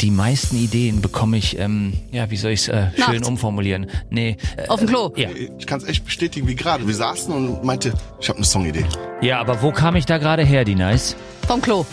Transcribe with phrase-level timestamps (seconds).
[0.00, 3.86] die meisten Ideen bekomme ich, ähm, ja, wie soll ich es äh, schön umformulieren?
[4.08, 4.36] Nee.
[4.56, 5.12] Äh, Auf dem Klo.
[5.16, 5.28] ja.
[5.58, 6.86] Ich kann es echt bestätigen, wie gerade.
[6.86, 8.86] Wir saßen und meinte, ich habe eine Songidee.
[9.20, 11.16] ja, aber wo kam ich da gerade her, die Nice?
[11.46, 11.84] Vom Klo.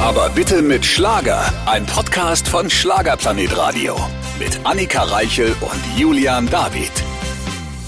[0.00, 1.52] Aber bitte mit Schlager.
[1.66, 3.96] Ein Podcast von Schlagerplanet Radio.
[4.38, 6.90] Mit Annika Reichel und Julian David.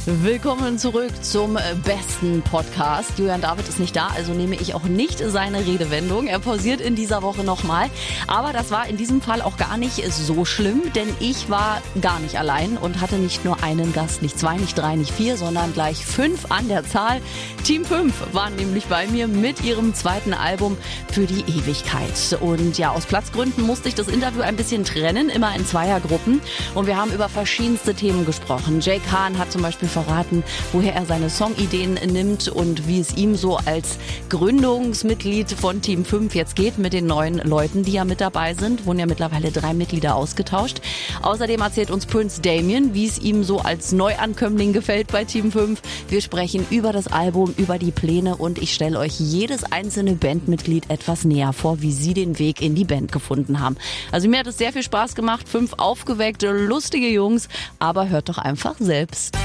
[0.09, 3.19] Willkommen zurück zum besten Podcast.
[3.19, 6.29] Julian David ist nicht da, also nehme ich auch nicht seine Redewendung.
[6.29, 7.91] Er pausiert in dieser Woche nochmal.
[8.29, 12.21] Aber das war in diesem Fall auch gar nicht so schlimm, denn ich war gar
[12.21, 15.73] nicht allein und hatte nicht nur einen Gast, nicht zwei, nicht drei, nicht vier, sondern
[15.73, 17.21] gleich fünf an der Zahl.
[17.65, 20.77] Team 5 waren nämlich bei mir mit ihrem zweiten Album
[21.11, 22.39] für die Ewigkeit.
[22.39, 26.41] Und ja, aus Platzgründen musste ich das Interview ein bisschen trennen, immer in Zweiergruppen.
[26.77, 28.81] Und wir haben über verschiedenste Themen gesprochen.
[28.81, 33.35] Jake Hahn hat zum Beispiel verraten, woher er seine Songideen nimmt und wie es ihm
[33.35, 33.97] so als
[34.29, 38.85] Gründungsmitglied von Team 5 jetzt geht mit den neuen Leuten, die ja mit dabei sind.
[38.85, 40.83] Wurden ja mittlerweile drei Mitglieder ausgetauscht.
[41.23, 45.81] Außerdem erzählt uns Prince Damien, wie es ihm so als Neuankömmling gefällt bei Team 5.
[46.11, 50.91] Wir sprechen über das Album, über die Pläne und ich stelle euch jedes einzelne Bandmitglied
[50.91, 53.77] etwas näher vor, wie sie den Weg in die Band gefunden haben.
[54.13, 55.49] Also mir hat es sehr viel Spaß gemacht.
[55.49, 59.37] Fünf aufgeweckte, lustige Jungs, aber hört doch einfach selbst.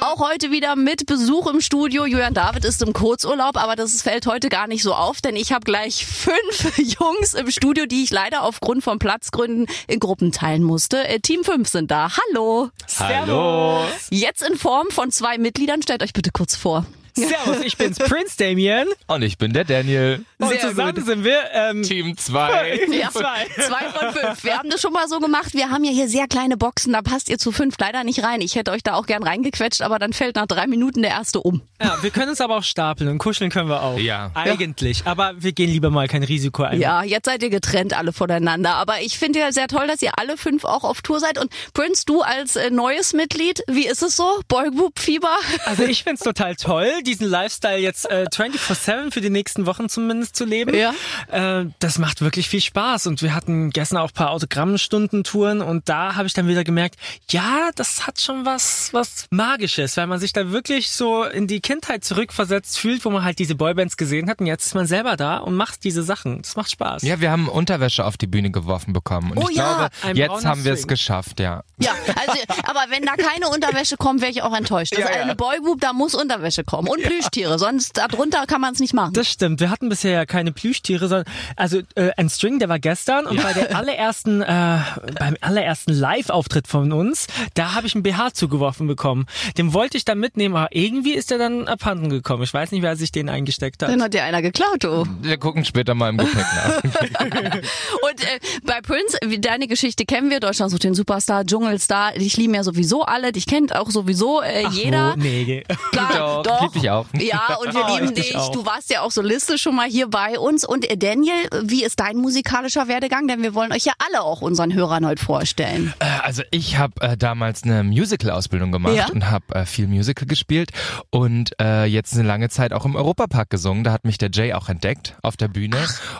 [0.00, 2.06] Auch heute wieder mit Besuch im Studio.
[2.06, 5.50] Julian David ist im Kurzurlaub, aber das fällt heute gar nicht so auf, denn ich
[5.52, 10.62] habe gleich fünf Jungs im Studio, die ich leider aufgrund von Platzgründen in Gruppen teilen
[10.62, 11.06] musste.
[11.08, 12.10] Äh, Team 5 sind da.
[12.16, 12.70] Hallo.
[12.98, 13.84] Hallo.
[14.10, 15.82] Jetzt in Form von zwei Mitgliedern.
[15.82, 16.86] Stellt euch bitte kurz vor.
[17.14, 18.86] Servus, ich bin's, Prince Damien.
[19.08, 20.24] Und ich bin der Daniel.
[20.40, 21.04] Und Sehr zusammen gut.
[21.06, 22.80] sind wir ähm, Team 2.
[22.98, 23.46] Ja, Zwei.
[23.56, 24.44] zwei von fünf.
[24.44, 25.52] Wir haben das schon mal so gemacht.
[25.54, 26.92] Wir haben ja hier sehr kleine Boxen.
[26.92, 28.40] Da passt ihr zu fünf leider nicht rein.
[28.40, 31.40] Ich hätte euch da auch gern reingequetscht, aber dann fällt nach drei Minuten der erste
[31.40, 31.62] um.
[31.82, 33.98] Ja, wir können uns aber auch stapeln und kuscheln können wir auch.
[33.98, 34.30] Ja.
[34.34, 35.02] Eigentlich.
[35.06, 36.80] Aber wir gehen lieber mal kein Risiko ein.
[36.80, 38.74] Ja, jetzt seid ihr getrennt alle voneinander.
[38.74, 41.38] Aber ich finde ja sehr toll, dass ihr alle fünf auch auf Tour seid.
[41.38, 44.40] Und Prince, du als äh, neues Mitglied, wie ist es so?
[44.48, 45.36] Boygroup-Fieber?
[45.66, 50.27] Also ich find's total toll, diesen Lifestyle jetzt äh, 24-7 für die nächsten Wochen zumindest
[50.32, 50.74] zu leben.
[50.74, 50.92] Ja.
[51.30, 53.06] Äh, das macht wirklich viel Spaß.
[53.06, 56.96] Und wir hatten gestern auch ein paar Autogrammstundentouren und da habe ich dann wieder gemerkt,
[57.30, 61.60] ja, das hat schon was, was Magisches, weil man sich da wirklich so in die
[61.60, 65.16] Kindheit zurückversetzt fühlt, wo man halt diese Boybands gesehen hat und jetzt ist man selber
[65.16, 66.42] da und macht diese Sachen.
[66.42, 67.02] Das macht Spaß.
[67.02, 69.32] Ja, wir haben Unterwäsche auf die Bühne geworfen bekommen.
[69.32, 71.62] Und Oh ich ja, glaube, ein jetzt haben wir es geschafft, ja.
[71.78, 74.92] Ja, also, aber wenn da keine Unterwäsche kommt, wäre ich auch enttäuscht.
[74.92, 76.88] Das ist eine Boygroup, da muss Unterwäsche kommen.
[76.88, 79.12] Und Plüschtiere, sonst darunter kann man es nicht machen.
[79.12, 79.60] Das stimmt.
[79.60, 83.42] Wir hatten bisher ja keine Plüschtiere, sondern also äh, ein String, der war gestern und
[83.42, 84.78] bei der allerersten, äh,
[85.18, 89.26] beim allerersten Live-Auftritt von uns, da habe ich einen BH zugeworfen bekommen.
[89.56, 92.42] Den wollte ich dann mitnehmen, aber irgendwie ist der dann abhanden gekommen.
[92.42, 93.88] Ich weiß nicht, wer sich den eingesteckt hat.
[93.90, 95.04] Dann hat dir einer geklaut, du.
[95.22, 96.82] Wir gucken später mal im Gepäck nach.
[97.52, 102.36] Und äh, bei Prince, wie, deine Geschichte kennen wir, Deutschland sucht den Superstar, Dschungelstar, dich
[102.36, 105.14] lieben ja sowieso alle, dich kennt auch sowieso äh, Ach, jeder.
[105.16, 105.20] wo?
[105.20, 105.64] Nee.
[105.92, 106.62] Klar, Doch, doch.
[106.62, 107.06] lieb dich auch.
[107.18, 108.36] Ja, und wir Oh, lieben ich dich dich.
[108.36, 108.50] auch.
[108.52, 110.64] Du warst ja auch Soliste schon mal hier bei uns.
[110.64, 113.28] Und äh, Daniel, wie ist dein musikalischer Werdegang?
[113.28, 115.94] Denn wir wollen euch ja alle auch unseren Hörern heute vorstellen.
[115.98, 119.06] Äh, Also ich habe äh, damals eine Musical-Ausbildung gemacht Ja.
[119.10, 120.72] und habe äh, viel Musical gespielt
[121.08, 123.82] und äh, jetzt eine lange Zeit auch im Europapark gesungen.
[123.82, 125.78] Da hat mich der Jay auch entdeckt auf der Bühne.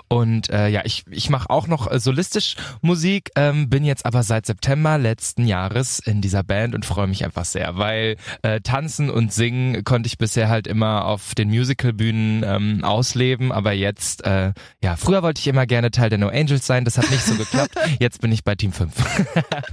[0.09, 4.23] Und äh, ja, ich, ich mache auch noch äh, solistisch Musik, ähm, bin jetzt aber
[4.23, 9.11] seit September letzten Jahres in dieser Band und freue mich einfach sehr, weil äh, tanzen
[9.11, 14.55] und singen konnte ich bisher halt immer auf den Musicalbühnen ähm, ausleben, aber jetzt, äh,
[14.83, 17.35] ja, früher wollte ich immer gerne Teil der No Angels sein, das hat nicht so
[17.37, 17.75] geklappt.
[18.01, 18.91] Jetzt bin ich bei Team 5.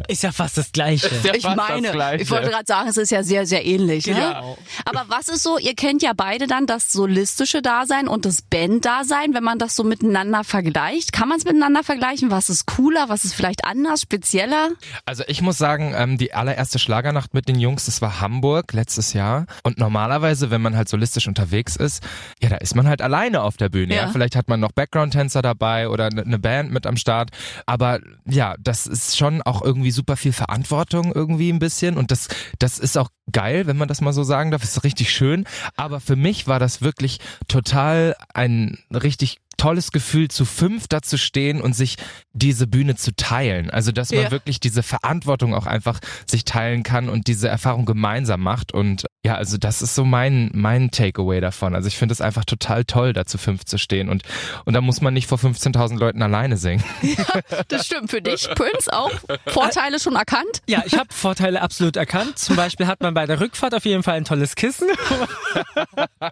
[0.09, 1.09] Ist ja fast das Gleiche.
[1.34, 1.88] Ich meine,
[2.22, 4.06] ich wollte gerade sagen, es ist ja sehr, sehr ähnlich.
[4.08, 4.13] Ne?
[4.16, 4.58] Genau.
[4.86, 9.34] Aber was ist so, ihr kennt ja beide dann das solistische Dasein und das Band-Dasein,
[9.34, 11.13] wenn man das so miteinander vergleicht.
[11.13, 12.31] Kann man es miteinander vergleichen?
[12.31, 13.09] Was ist cooler?
[13.09, 14.69] Was ist vielleicht anders, spezieller?
[15.06, 19.13] Also ich muss sagen, ähm, die allererste Schlagernacht mit den Jungs, das war Hamburg letztes
[19.13, 19.46] Jahr.
[19.63, 22.03] Und normalerweise, wenn man halt solistisch unterwegs ist,
[22.42, 23.96] ja, da ist man halt alleine auf der Bühne.
[23.96, 24.03] Ja.
[24.03, 24.07] Ja.
[24.09, 27.30] Vielleicht hat man noch Background-Tänzer dabei oder ne- eine Band mit am Start.
[27.66, 31.98] Aber ja, das ist schon auch irgendwie super viel Verantwortung irgendwie ein bisschen.
[31.98, 32.28] Und das,
[32.60, 34.63] das ist auch geil, wenn man das mal so sagen darf.
[34.63, 35.46] Ist richtig schön.
[35.75, 41.18] Aber für mich war das wirklich total ein richtig tolles Gefühl, zu fünf da zu
[41.18, 41.96] stehen und sich
[42.34, 43.69] diese Bühne zu teilen.
[43.69, 44.31] Also, dass man Ja.
[44.31, 46.00] wirklich diese Verantwortung auch einfach
[46.30, 48.74] sich teilen kann und diese Erfahrung gemeinsam macht.
[48.74, 51.74] Und ja, also das ist so mein, mein Takeaway davon.
[51.74, 54.22] Also ich finde es einfach total toll, da zu fünf zu stehen und,
[54.66, 56.83] und da muss man nicht vor 15.000 Leuten alleine singen.
[57.69, 59.12] Das stimmt für dich, Prince, auch
[59.48, 60.62] Vorteile schon erkannt?
[60.68, 62.38] Ja, ich habe Vorteile absolut erkannt.
[62.38, 64.88] Zum Beispiel hat man bei der Rückfahrt auf jeden Fall ein tolles Kissen,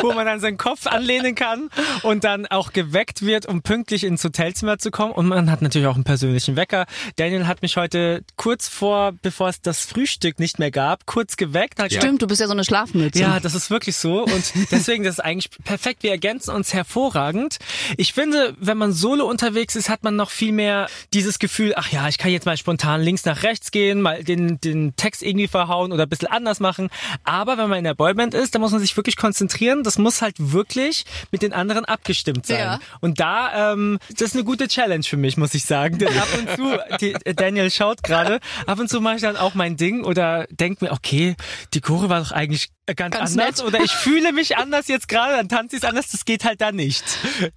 [0.00, 1.70] wo man dann seinen Kopf anlehnen kann
[2.02, 5.12] und dann auch geweckt wird, um pünktlich ins Hotelzimmer zu kommen.
[5.12, 6.86] Und man hat natürlich auch einen persönlichen Wecker.
[7.16, 11.80] Daniel hat mich heute kurz vor, bevor es das Frühstück nicht mehr gab, kurz geweckt.
[11.80, 13.20] Hat gesagt, Stimmt, du bist ja so eine Schlafmütze.
[13.20, 16.02] ja, das ist wirklich so und deswegen das ist eigentlich perfekt.
[16.02, 17.58] Wir ergänzen uns hervorragend.
[17.98, 21.92] Ich finde, wenn man solo unterwegs ist, hat man noch viel mehr dieses Gefühl, ach
[21.92, 25.46] ja, ich kann jetzt mal spontan links nach rechts gehen, mal den, den Text irgendwie
[25.46, 26.90] verhauen oder ein bisschen anders machen.
[27.22, 29.84] Aber wenn man in der Boyband ist, dann muss man sich wirklich konzentrieren.
[29.84, 32.58] Das muss halt wirklich mit den anderen abgestimmt sein.
[32.58, 32.80] Ja.
[33.00, 35.98] Und da, ähm, das ist eine gute Challenge für mich, muss ich sagen.
[35.98, 39.54] Denn ab und zu, die, Daniel schaut gerade, ab und zu mache ich dann auch
[39.54, 41.36] mein Ding oder denke mir, okay,
[41.72, 43.66] die Chore war doch eigentlich ganz, Ganz anders nett.
[43.66, 46.72] oder ich fühle mich anders jetzt gerade, dann tanze ich anders, das geht halt da
[46.72, 47.04] nicht.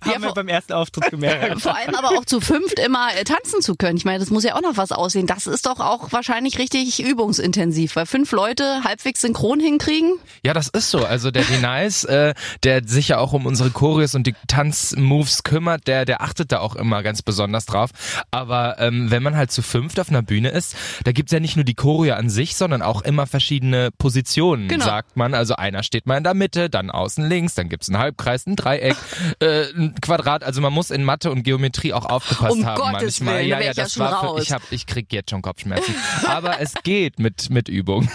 [0.01, 1.61] Haben wir vor- beim ersten Auftritt gemerkt.
[1.61, 3.97] Vor allem aber auch zu fünft immer äh, tanzen zu können.
[3.97, 5.27] Ich meine, das muss ja auch noch was aussehen.
[5.27, 10.13] Das ist doch auch wahrscheinlich richtig übungsintensiv, weil fünf Leute halbwegs synchron hinkriegen.
[10.43, 11.05] Ja, das ist so.
[11.05, 12.33] Also der Denice, äh,
[12.63, 16.59] der sich ja auch um unsere Choreos und die Tanzmoves kümmert, der, der achtet da
[16.59, 17.91] auch immer ganz besonders drauf.
[18.31, 21.55] Aber ähm, wenn man halt zu fünft auf einer Bühne ist, da gibt's ja nicht
[21.55, 24.85] nur die Choreo an sich, sondern auch immer verschiedene Positionen, Genau.
[24.85, 25.22] sagt man.
[25.31, 28.55] Also einer steht mal in der Mitte, dann außen links, dann gibt's einen Halbkreis, ein
[28.55, 28.95] Dreieck,
[29.39, 30.43] äh, ein Quadrat.
[30.43, 33.39] Also man muss in Mathe und Geometrie auch aufgepasst Um haben Gottes manchmal.
[33.39, 35.41] Willen, ja, ja, ich ja das schon war für, ich hab, ich krieg jetzt schon
[35.41, 35.93] Kopfschmerzen.
[36.27, 38.09] Aber es geht mit mit Übung.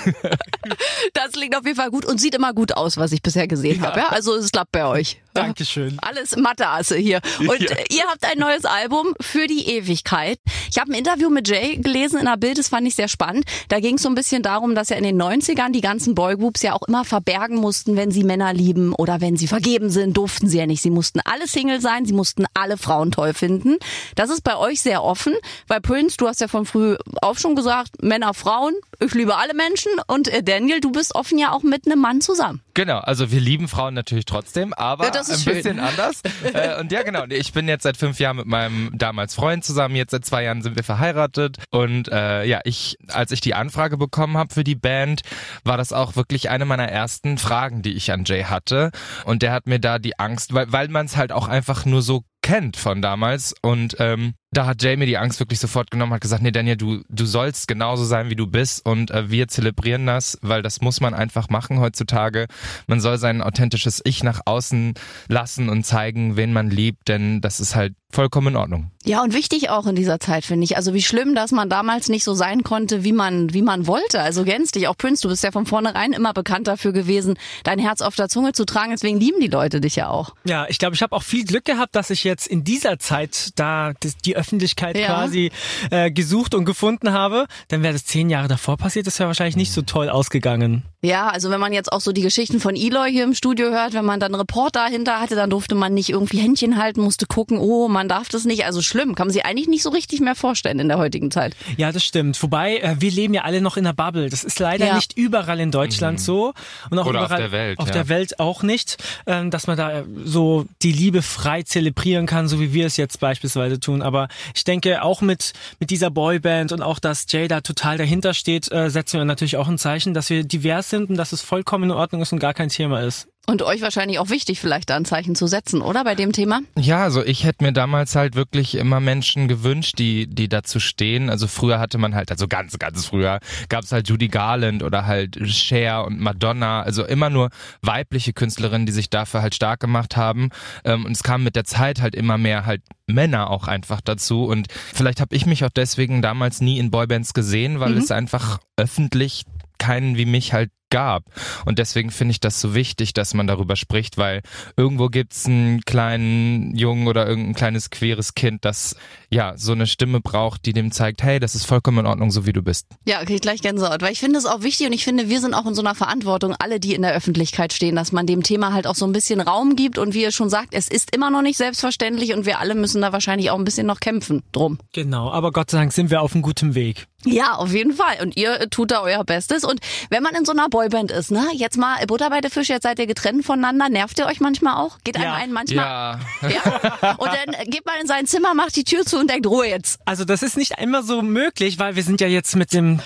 [1.14, 3.82] Das klingt auf jeden Fall gut und sieht immer gut aus, was ich bisher gesehen
[3.82, 4.00] habe.
[4.00, 4.08] Ja?
[4.08, 5.20] Also es klappt bei euch.
[5.42, 5.98] Dankeschön.
[6.02, 7.20] Alles Mathe-Asse hier.
[7.40, 7.76] Und Ja.
[7.90, 10.38] ihr habt ein neues Album für die Ewigkeit.
[10.70, 13.44] Ich habe ein Interview mit Jay gelesen in der Bild, das fand ich sehr spannend.
[13.68, 16.62] Da ging es so ein bisschen darum, dass ja in den 90ern die ganzen Boygroups
[16.62, 20.48] ja auch immer verbergen mussten, wenn sie Männer lieben oder wenn sie vergeben sind, durften
[20.48, 20.82] sie ja nicht.
[20.82, 23.76] Sie mussten alle Single sein, sie mussten alle Frauen toll finden.
[24.14, 25.34] Das ist bei euch sehr offen,
[25.66, 29.54] weil Prince, du hast ja von früh auf schon gesagt, Männer, Frauen, ich liebe alle
[29.54, 32.62] Menschen und äh, Daniel, du bist offen ja auch mit einem Mann zusammen.
[32.74, 35.54] Genau, also wir lieben Frauen natürlich trotzdem, aber Ja, ein schön.
[35.54, 36.22] bisschen anders.
[36.52, 39.96] äh, und ja, genau, ich bin jetzt seit fünf Jahren mit meinem damals Freund zusammen,
[39.96, 41.58] jetzt seit zwei Jahren sind wir verheiratet.
[41.70, 45.22] Und äh, ja, ich, als ich die Anfrage bekommen habe für die Band,
[45.64, 48.90] war das auch wirklich eine meiner ersten Fragen, die ich an Jay hatte.
[49.24, 52.02] Und der hat mir da die Angst, weil, weil man es halt auch einfach nur
[52.02, 53.54] so kennt von damals.
[53.62, 56.76] Und ähm, da hat Jay mir die Angst wirklich sofort genommen, hat gesagt, nee Daniel,
[56.76, 60.80] du, du sollst genauso sein, wie du bist und äh, wir zelebrieren das, weil das
[60.80, 62.46] muss man einfach machen heutzutage.
[62.86, 64.94] Man soll sein authentisches Ich nach außen
[65.28, 68.90] lassen und zeigen, wen man liebt, denn das ist halt vollkommen in Ordnung.
[69.04, 70.76] Ja, und wichtig auch in dieser Zeit, finde ich.
[70.76, 74.20] Also wie schlimm, dass man damals nicht so sein konnte, wie man, wie man wollte.
[74.20, 74.88] Also gänzlich.
[74.88, 78.28] Auch Prince, du bist ja von vornherein immer bekannt dafür gewesen, dein Herz auf der
[78.28, 78.92] Zunge zu tragen.
[78.92, 80.34] Deswegen lieben die Leute dich ja auch.
[80.44, 83.50] Ja, ich glaube, ich habe auch viel Glück gehabt, dass ich jetzt in dieser Zeit
[83.56, 83.92] da
[84.24, 85.06] die Öffentlichkeit Ja.
[85.06, 85.50] quasi
[85.90, 87.46] äh, gesucht und gefunden habe.
[87.68, 90.82] Dann wäre das zehn Jahre davor passiert, das wäre wahrscheinlich nicht so toll ausgegangen.
[91.00, 93.92] Ja, also wenn man jetzt auch so die Geschichten von Eloy hier im Studio hört,
[93.92, 97.26] wenn man dann einen Reporter dahinter hatte, dann durfte man nicht irgendwie Händchen halten, musste
[97.26, 98.64] gucken, oh, man darf das nicht.
[98.64, 101.54] Also schlimm, kann man sich eigentlich nicht so richtig mehr vorstellen in der heutigen Zeit.
[101.76, 102.42] Ja, das stimmt.
[102.42, 104.28] Wobei, äh, wir leben ja alle noch in der Bubble.
[104.28, 104.96] Das ist leider Ja.
[104.96, 106.52] nicht überall in Deutschland so.
[106.90, 107.92] Und auch Oder auf überall der Welt, Auf ja.
[107.92, 108.96] der Welt auch nicht,
[109.26, 112.96] ähm, dass man da äh, so die Liebe frei zelebrieren kann, so wie wir es
[112.96, 114.02] jetzt beispielsweise tun.
[114.02, 118.34] Aber ich denke, auch mit, mit dieser Boyband und auch, dass Jay da total dahinter
[118.34, 121.42] steht, äh, setzen wir natürlich auch ein Zeichen, dass wir divers sind und dass es
[121.42, 123.28] vollkommen in Ordnung ist und gar kein Thema ist.
[123.48, 126.60] Und euch wahrscheinlich auch wichtig, vielleicht da ein Zeichen zu setzen, oder bei dem Thema?
[126.76, 131.30] Ja, also ich hätte mir damals halt wirklich immer Menschen gewünscht, die, die dazu stehen.
[131.30, 135.06] Also früher hatte man halt, also ganz, ganz früher gab es halt Judy Garland oder
[135.06, 137.48] halt Cher und Madonna, also immer nur
[137.80, 140.50] weibliche Künstlerinnen, die sich dafür halt stark gemacht haben.
[140.84, 144.44] Ähm, und es kam mit der Zeit halt immer mehr halt Männer auch einfach dazu.
[144.44, 148.58] Und vielleicht habe ich mich auch deswegen damals nie in Boybands gesehen, weil es einfach
[148.76, 149.44] öffentlich
[149.78, 151.24] keinen wie mich halt gab.
[151.64, 154.42] Und deswegen finde ich das so wichtig, dass man darüber spricht, weil
[154.76, 158.96] irgendwo gibt's einen kleinen Jungen oder irgendein kleines queeres Kind, das
[159.30, 162.46] ja so eine Stimme braucht, die dem zeigt, hey, das ist vollkommen in Ordnung, so
[162.46, 162.86] wie du bist.
[163.06, 164.02] Ja, okay, gleich Gänsehaut.
[164.02, 165.94] Weil ich finde es auch wichtig und ich finde, wir sind auch in so einer
[165.94, 169.12] Verantwortung, alle, die in der Öffentlichkeit stehen, dass man dem Thema halt auch so ein
[169.12, 172.46] bisschen Raum gibt und wie ihr schon sagt, es ist immer noch nicht selbstverständlich und
[172.46, 174.78] wir alle müssen da wahrscheinlich auch ein bisschen noch kämpfen drum.
[174.92, 177.06] Genau, aber Gott sei Dank sind wir auf einem guten Weg.
[177.24, 178.18] Ja, auf jeden Fall.
[178.22, 179.64] Und ihr äh, tut da euer Bestes.
[179.64, 182.68] Und wenn man in so einer Boyband ist, ne, jetzt mal Butter bei der Fisch,
[182.68, 184.98] jetzt seid ihr getrennt voneinander, nervt ihr euch manchmal auch?
[185.02, 185.34] Geht einem Ja.
[185.34, 185.84] einen manchmal?
[185.84, 187.14] Ja, Ja.
[187.18, 190.00] Und dann geht man in sein Zimmer, macht die Tür zu und denkt, Ruhe jetzt.
[190.04, 193.00] Also das ist nicht immer so möglich, weil wir sind ja jetzt mit dem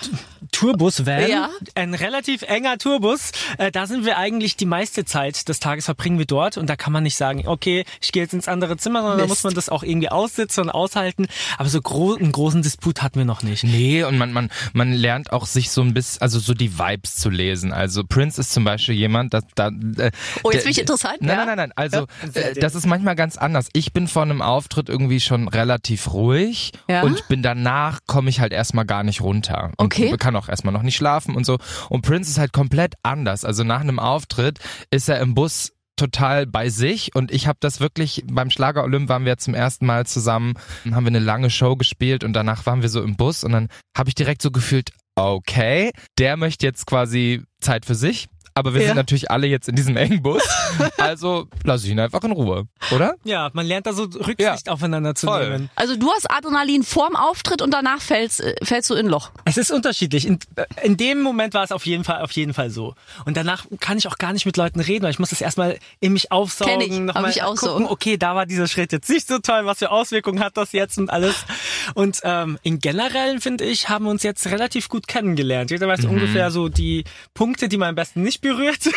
[0.53, 1.27] Tourbus-Van.
[1.29, 1.49] Ja.
[1.75, 3.31] Ein relativ enger Tourbus.
[3.57, 6.75] Äh, da sind wir eigentlich die meiste Zeit des Tages verbringen wir dort und da
[6.75, 9.29] kann man nicht sagen, okay, ich gehe jetzt ins andere Zimmer, sondern da Mist.
[9.29, 11.27] muss man das auch irgendwie aussitzen und aushalten.
[11.57, 13.63] Aber so gro einen großen Disput hatten wir noch nicht.
[13.63, 17.15] Nee, und man, man, man lernt auch sich so ein bisschen, also so die Vibes
[17.15, 17.73] zu lesen.
[17.73, 19.67] Also Prince ist zum Beispiel jemand, da, da
[19.97, 20.11] äh,
[20.43, 21.35] Oh, jetzt bin ich interessant, Nein, ja?
[21.37, 21.71] nein, nein, nein.
[21.75, 23.67] Also Ja, äh, das ist manchmal ganz anders.
[23.73, 27.01] Ich bin vor einem Auftritt irgendwie schon relativ ruhig Ja?
[27.03, 29.71] und bin danach komme ich halt erstmal gar nicht runter.
[29.77, 30.15] Und Okay.
[30.17, 31.57] kann auch erstmal noch nicht schlafen und so.
[31.89, 33.45] Und Prince ist halt komplett anders.
[33.45, 34.59] Also nach einem Auftritt
[34.91, 39.09] ist er im Bus total bei sich und ich habe das wirklich beim Schlager Olymp
[39.09, 40.55] waren wir zum ersten Mal zusammen,
[40.91, 43.69] haben wir eine lange Show gespielt und danach waren wir so im Bus und dann
[43.95, 48.81] habe ich direkt so gefühlt, okay, der möchte jetzt quasi Zeit für sich, aber wir
[48.81, 48.87] Ja.
[48.87, 50.41] sind natürlich alle jetzt in diesem engen Bus,
[50.97, 53.15] also lass ich ihn einfach in Ruhe, oder?
[53.23, 55.49] Ja, man lernt da so Rücksicht aufeinander zu Voll.
[55.49, 55.69] nehmen.
[55.75, 59.31] Also du hast Adrenalin vorm Auftritt und danach fällst, äh, fällst du in ein Loch.
[59.45, 60.25] Es ist unterschiedlich.
[60.27, 62.95] In, äh, in dem Moment war es auf jeden Fall, auf jeden Fall so.
[63.25, 65.77] Und danach kann ich auch gar nicht mit Leuten reden, weil ich muss das erstmal
[65.99, 67.67] in mich aufsaugen, Kenn ich, nochmal ich auch so.
[67.69, 70.71] gucken, okay, da war dieser Schritt jetzt nicht so toll, was für Auswirkungen hat das
[70.71, 71.45] jetzt und alles.
[71.93, 75.71] Und ähm, in generell, finde ich, haben wir uns jetzt relativ gut kennengelernt.
[75.71, 75.91] Jeder Mhm.
[75.91, 78.89] weiß ungefähr so die Punkte, die man am besten nicht berührt.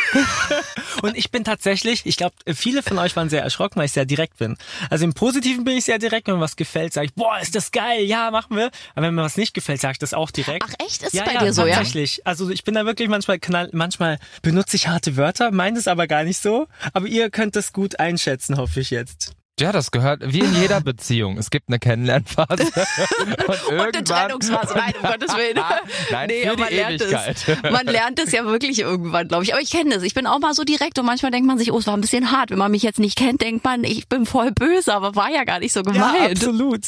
[1.02, 4.04] und ich bin tatsächlich, ich glaube, viele von euch waren sehr erschrocken, weil ich sehr
[4.04, 4.56] direkt bin.
[4.90, 7.54] Also im Positiven bin ich sehr direkt, wenn mir was gefällt, sage ich, boah, ist
[7.54, 8.70] das geil, ja, machen wir.
[8.94, 10.66] Aber wenn mir was nicht gefällt, sage ich das auch direkt.
[10.68, 11.02] Ach echt?
[11.02, 11.76] Ist es ja, bei ja, dir so, ja?
[11.76, 12.26] tatsächlich.
[12.26, 16.06] Also ich bin da wirklich manchmal knall, manchmal benutze ich harte Wörter, meine es aber
[16.06, 16.66] gar nicht so.
[16.92, 19.36] Aber ihr könnt das gut einschätzen, hoffe ich jetzt.
[19.58, 21.38] Ja, das gehört wie in jeder Beziehung.
[21.38, 25.58] Es gibt eine Kennenlernphase und, Und eine irgendwann- Trennungsphase, nein, um Gottes Willen.
[26.10, 27.36] Nein, nee, für man die lernt Ewigkeit.
[27.64, 27.70] es.
[27.72, 29.54] Man lernt es ja wirklich irgendwann, glaube ich.
[29.54, 30.02] Aber ich kenne das.
[30.02, 32.02] Ich bin auch mal so direkt und manchmal denkt man sich, oh, es war ein
[32.02, 32.50] bisschen hart.
[32.50, 35.44] Wenn man mich jetzt nicht kennt, denkt man, ich bin voll böse, aber war ja
[35.44, 36.32] gar nicht so gemeint.
[36.36, 36.82] absolut.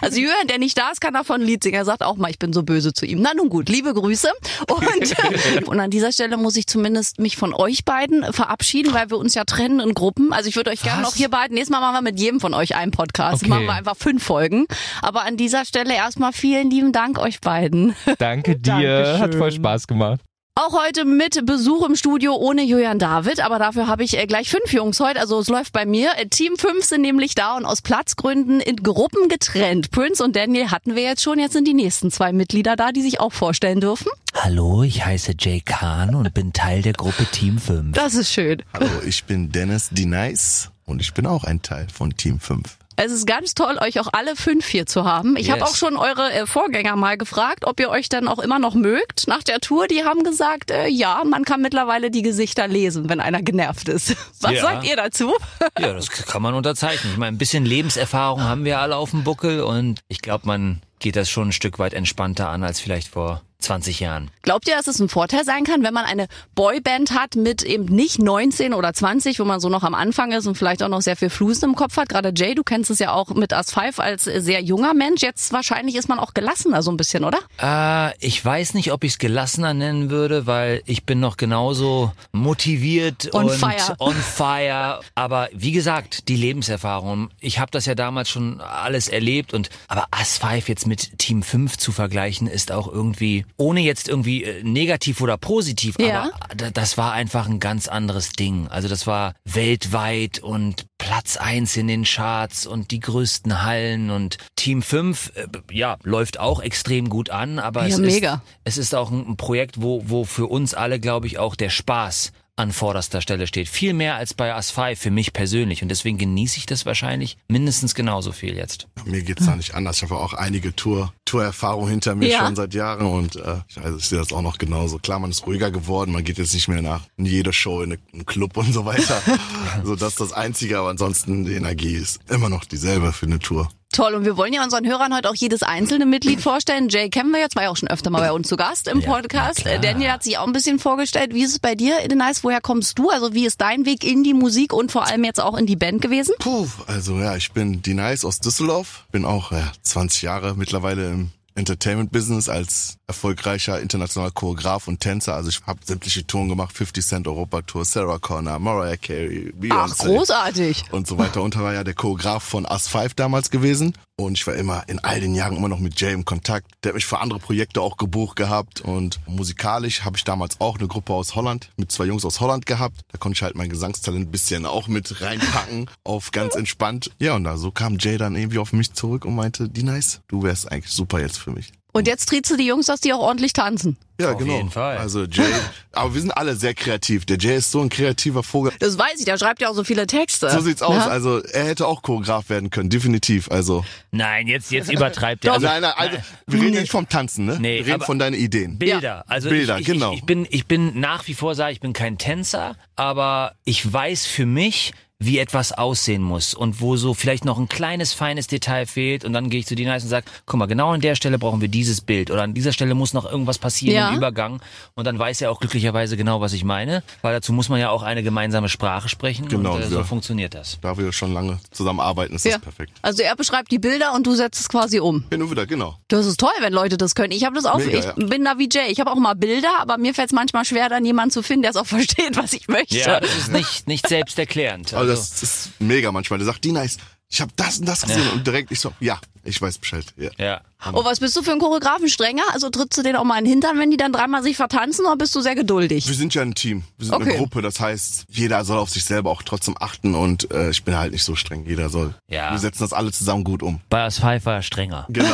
[0.00, 1.76] Also Jürgen, der nicht da ist, kann davon ein Lied singen.
[1.76, 3.22] Er sagt auch mal, ich bin so böse zu ihm.
[3.22, 4.28] Na nun gut, liebe Grüße.
[4.68, 9.16] Und, und an dieser Stelle muss ich zumindest mich von euch beiden verabschieden, weil wir
[9.18, 10.32] uns ja trennen in Gruppen.
[10.32, 12.54] Also ich würde euch gerne noch hier beiden, nächstes Mal machen wir mit jedem von
[12.54, 13.42] euch einen Podcast.
[13.42, 13.48] Okay.
[13.50, 14.66] Machen wir einfach fünf Folgen.
[15.02, 17.94] Aber an dieser Stelle erstmal vielen lieben Dank euch beiden.
[18.18, 19.18] Danke dir, Dankeschön.
[19.20, 20.20] hat voll Spaß gemacht.
[20.56, 24.50] Auch heute mit Besuch im Studio ohne Julian David, aber dafür habe ich äh, gleich
[24.50, 26.10] fünf Jungs heute, also es läuft bei mir.
[26.18, 29.90] Äh, Team 5 sind nämlich da und aus Platzgründen in Gruppen getrennt.
[29.92, 33.00] Prince und Daniel hatten wir jetzt schon, jetzt sind die nächsten zwei Mitglieder da, die
[33.00, 34.08] sich auch vorstellen dürfen.
[34.34, 37.96] Hallo, ich heiße Jay Kahn und bin Teil der Gruppe Team 5.
[37.96, 38.62] Das ist schön.
[38.74, 40.04] Hallo, ich bin Dennis D.
[40.04, 42.76] Nice und ich bin auch ein Teil von Team 5.
[43.02, 45.36] Es ist ganz toll, euch auch alle fünf hier zu haben.
[45.36, 45.70] Ich habe Yes.
[45.70, 49.26] auch schon eure äh, Vorgänger mal gefragt, ob ihr euch dann auch immer noch mögt
[49.26, 49.86] nach der Tour.
[49.86, 54.14] Die haben gesagt, äh, ja, man kann mittlerweile die Gesichter lesen, wenn einer genervt ist.
[54.40, 54.60] Was Ja.
[54.62, 55.32] sagt ihr dazu?
[55.78, 57.12] Ja, das kann man unterzeichnen.
[57.12, 60.82] Ich meine, ein bisschen Lebenserfahrung haben wir alle auf dem Buckel und ich glaube, man
[60.98, 64.30] geht das schon ein Stück weit entspannter an als vielleicht vor 20 Jahren.
[64.42, 67.84] Glaubt ihr, dass es ein Vorteil sein kann, wenn man eine Boyband hat mit eben
[67.84, 71.02] nicht 19 oder 20, wo man so noch am Anfang ist und vielleicht auch noch
[71.02, 72.08] sehr viel Flusen im Kopf hat?
[72.08, 75.22] Gerade Jay, du kennst es ja auch mit As 5 als sehr junger Mensch.
[75.22, 77.38] Jetzt wahrscheinlich ist man auch gelassener so ein bisschen, oder?
[77.60, 82.12] Äh, ich weiß nicht, ob ich es gelassener nennen würde, weil ich bin noch genauso
[82.32, 83.96] motiviert On und fire.
[83.98, 85.00] on fire.
[85.14, 87.30] Aber wie gesagt, die Lebenserfahrung.
[87.40, 91.42] Ich habe das ja damals schon alles erlebt und aber As 5 jetzt mit Team
[91.42, 96.22] 5 zu vergleichen, ist auch irgendwie, ohne jetzt irgendwie äh, negativ oder positiv, Ja.
[96.22, 98.66] aber da- das war einfach ein ganz anderes Ding.
[98.68, 104.38] Also das war weltweit und Platz eins in den Charts und die größten Hallen und
[104.56, 108.34] Team 5, äh, ja, läuft auch extrem gut an, aber Ja, es, mega.
[108.64, 111.54] Ist, es ist auch ein, ein Projekt, wo, wo für uns alle, glaube ich, auch
[111.54, 113.68] der Spaß an vorderster Stelle steht.
[113.68, 117.36] Viel mehr als bei As 5 für mich persönlich und deswegen genieße ich das wahrscheinlich
[117.48, 118.86] mindestens genauso viel jetzt.
[119.04, 119.96] Mir geht's da nicht anders.
[119.96, 122.40] Ich habe auch einige Tour, Tourerfahrung hinter mir Ja.
[122.44, 124.98] schon seit Jahren und äh, ich, also ich sehe das auch noch genauso.
[124.98, 127.98] Klar, man ist ruhiger geworden, man geht jetzt nicht mehr nach in jede Show in
[128.12, 129.20] einen Club und so weiter.
[129.84, 133.38] so das ist das Einzige, aber ansonsten die Energie ist immer noch dieselbe für eine
[133.38, 133.68] Tour.
[133.92, 136.88] Toll, und wir wollen ja unseren Hörern heute auch jedes einzelne Mitglied vorstellen.
[136.88, 139.00] Jay kennen wir jetzt, war ja auch schon öfter mal bei uns zu Gast im
[139.00, 139.64] Ja, Podcast.
[139.82, 141.34] Daniel hat sich auch ein bisschen vorgestellt.
[141.34, 142.44] Wie ist es bei dir, Edenais?
[142.44, 143.10] Woher kommst du?
[143.10, 145.74] Also wie ist dein Weg in die Musik und vor allem jetzt auch in die
[145.74, 146.34] Band gewesen?
[146.38, 151.10] Puh, also ja, ich bin die Nice aus Düsseldorf, bin auch ja, 20 Jahre mittlerweile
[151.10, 155.34] im Entertainment-Business als erfolgreicher internationaler Choreograf und Tänzer.
[155.34, 159.72] Also ich habe sämtliche Touren gemacht, 50 Cent Europa-Tour, Sarah Connor, Mariah Carey, Beyoncé.
[159.72, 160.84] Ach, großartig.
[160.92, 161.42] und so weiter.
[161.42, 163.94] Und war ja der Choreograf von Us 5 damals gewesen.
[164.16, 166.70] Und ich war immer in all den Jahren immer noch mit Jay im Kontakt.
[166.84, 168.80] Der hat mich für andere Projekte auch gebucht gehabt.
[168.80, 172.66] Und musikalisch habe ich damals auch eine Gruppe aus Holland mit zwei Jungs aus Holland
[172.66, 173.00] gehabt.
[173.08, 177.10] Da konnte ich halt mein Gesangstalent ein bisschen auch mit reinpacken auf ganz entspannt.
[177.18, 180.20] Ja, und da so kam Jay dann irgendwie auf mich zurück und meinte, die nice,
[180.28, 181.72] du wärst eigentlich super jetzt für mich.
[181.92, 183.96] Und jetzt trittst du die Jungs, dass die auch ordentlich tanzen.
[184.20, 184.56] Ja, Auf genau.
[184.56, 184.98] jeden Fall.
[184.98, 185.44] Also Jay,
[185.92, 187.24] aber wir sind alle sehr kreativ.
[187.24, 188.72] Der Jay ist so ein kreativer Vogel.
[188.78, 190.50] Das weiß ich, der schreibt ja auch so viele Texte.
[190.50, 190.94] So sieht's aus.
[190.94, 191.06] Ja?
[191.06, 193.50] Also er hätte auch Choreograf werden können, definitiv.
[193.50, 195.54] Also Nein, jetzt, jetzt übertreibt er.
[195.54, 197.56] Also, nein, nein, also wir reden ja nicht vom Tanzen, ne?
[197.58, 198.78] Nee, wir reden von deinen Ideen.
[198.78, 199.24] Bilder.
[199.26, 200.12] Also Bilder, ich, ich, genau.
[200.12, 203.90] Ich, ich, bin, ich bin nach wie vor, sage ich, bin kein Tänzer, aber ich
[203.90, 208.46] weiß für mich, wie etwas aussehen muss und wo so vielleicht noch ein kleines, feines
[208.46, 211.14] Detail fehlt und dann gehe ich zu Dina und sage, guck mal, genau an der
[211.14, 214.08] Stelle brauchen wir dieses Bild oder an dieser Stelle muss noch irgendwas passieren Ja.
[214.08, 214.62] im Übergang
[214.94, 217.90] und dann weiß er auch glücklicherweise genau, was ich meine, weil dazu muss man ja
[217.90, 219.90] auch eine gemeinsame Sprache sprechen Genau, und äh, ja.
[219.90, 220.78] so funktioniert das.
[220.80, 222.52] Da wir schon lange zusammenarbeiten, ist Ja.
[222.52, 222.92] das perfekt.
[223.02, 225.24] Also er beschreibt die Bilder und du setzt es quasi um.
[225.30, 225.96] Hin und wieder, genau.
[226.08, 227.32] Das ist toll, wenn Leute das können.
[227.32, 228.12] Ich habe das auch, Mega, ich ja.
[228.14, 228.90] bin da wie Jay.
[228.90, 231.62] Ich habe auch mal Bilder, aber mir fällt es manchmal schwer, dann jemanden zu finden,
[231.62, 232.96] der es auch versteht, was ich möchte.
[232.96, 234.94] Ja, das ist nicht, nicht selbsterklärend.
[235.00, 236.38] Also Also, das ist mega manchmal.
[236.38, 236.96] Der sagt, Dina, ich,
[237.28, 240.04] ich habe das und das gesehen und direkt ich so, ja, ich weiß Bescheid.
[240.16, 240.30] Ja.
[240.38, 240.60] ja.
[240.94, 242.08] Oh, was bist du für ein Choreografen?
[242.08, 242.42] Strenger?
[242.52, 245.04] Also trittst du den auch mal in den Hintern, wenn die dann dreimal sich vertanzen,
[245.04, 246.08] oder bist du sehr geduldig?
[246.08, 247.28] Wir sind ja ein Team, wir sind Okay.
[247.28, 250.82] eine Gruppe, das heißt, jeder soll auf sich selber auch trotzdem achten und äh, ich
[250.84, 251.66] bin halt nicht so streng.
[251.66, 252.14] Jeder soll.
[252.28, 252.52] Ja.
[252.52, 253.80] Wir setzen das alle zusammen gut um.
[253.90, 255.04] Bei As Pfeiffer strenger.
[255.10, 255.28] Genau.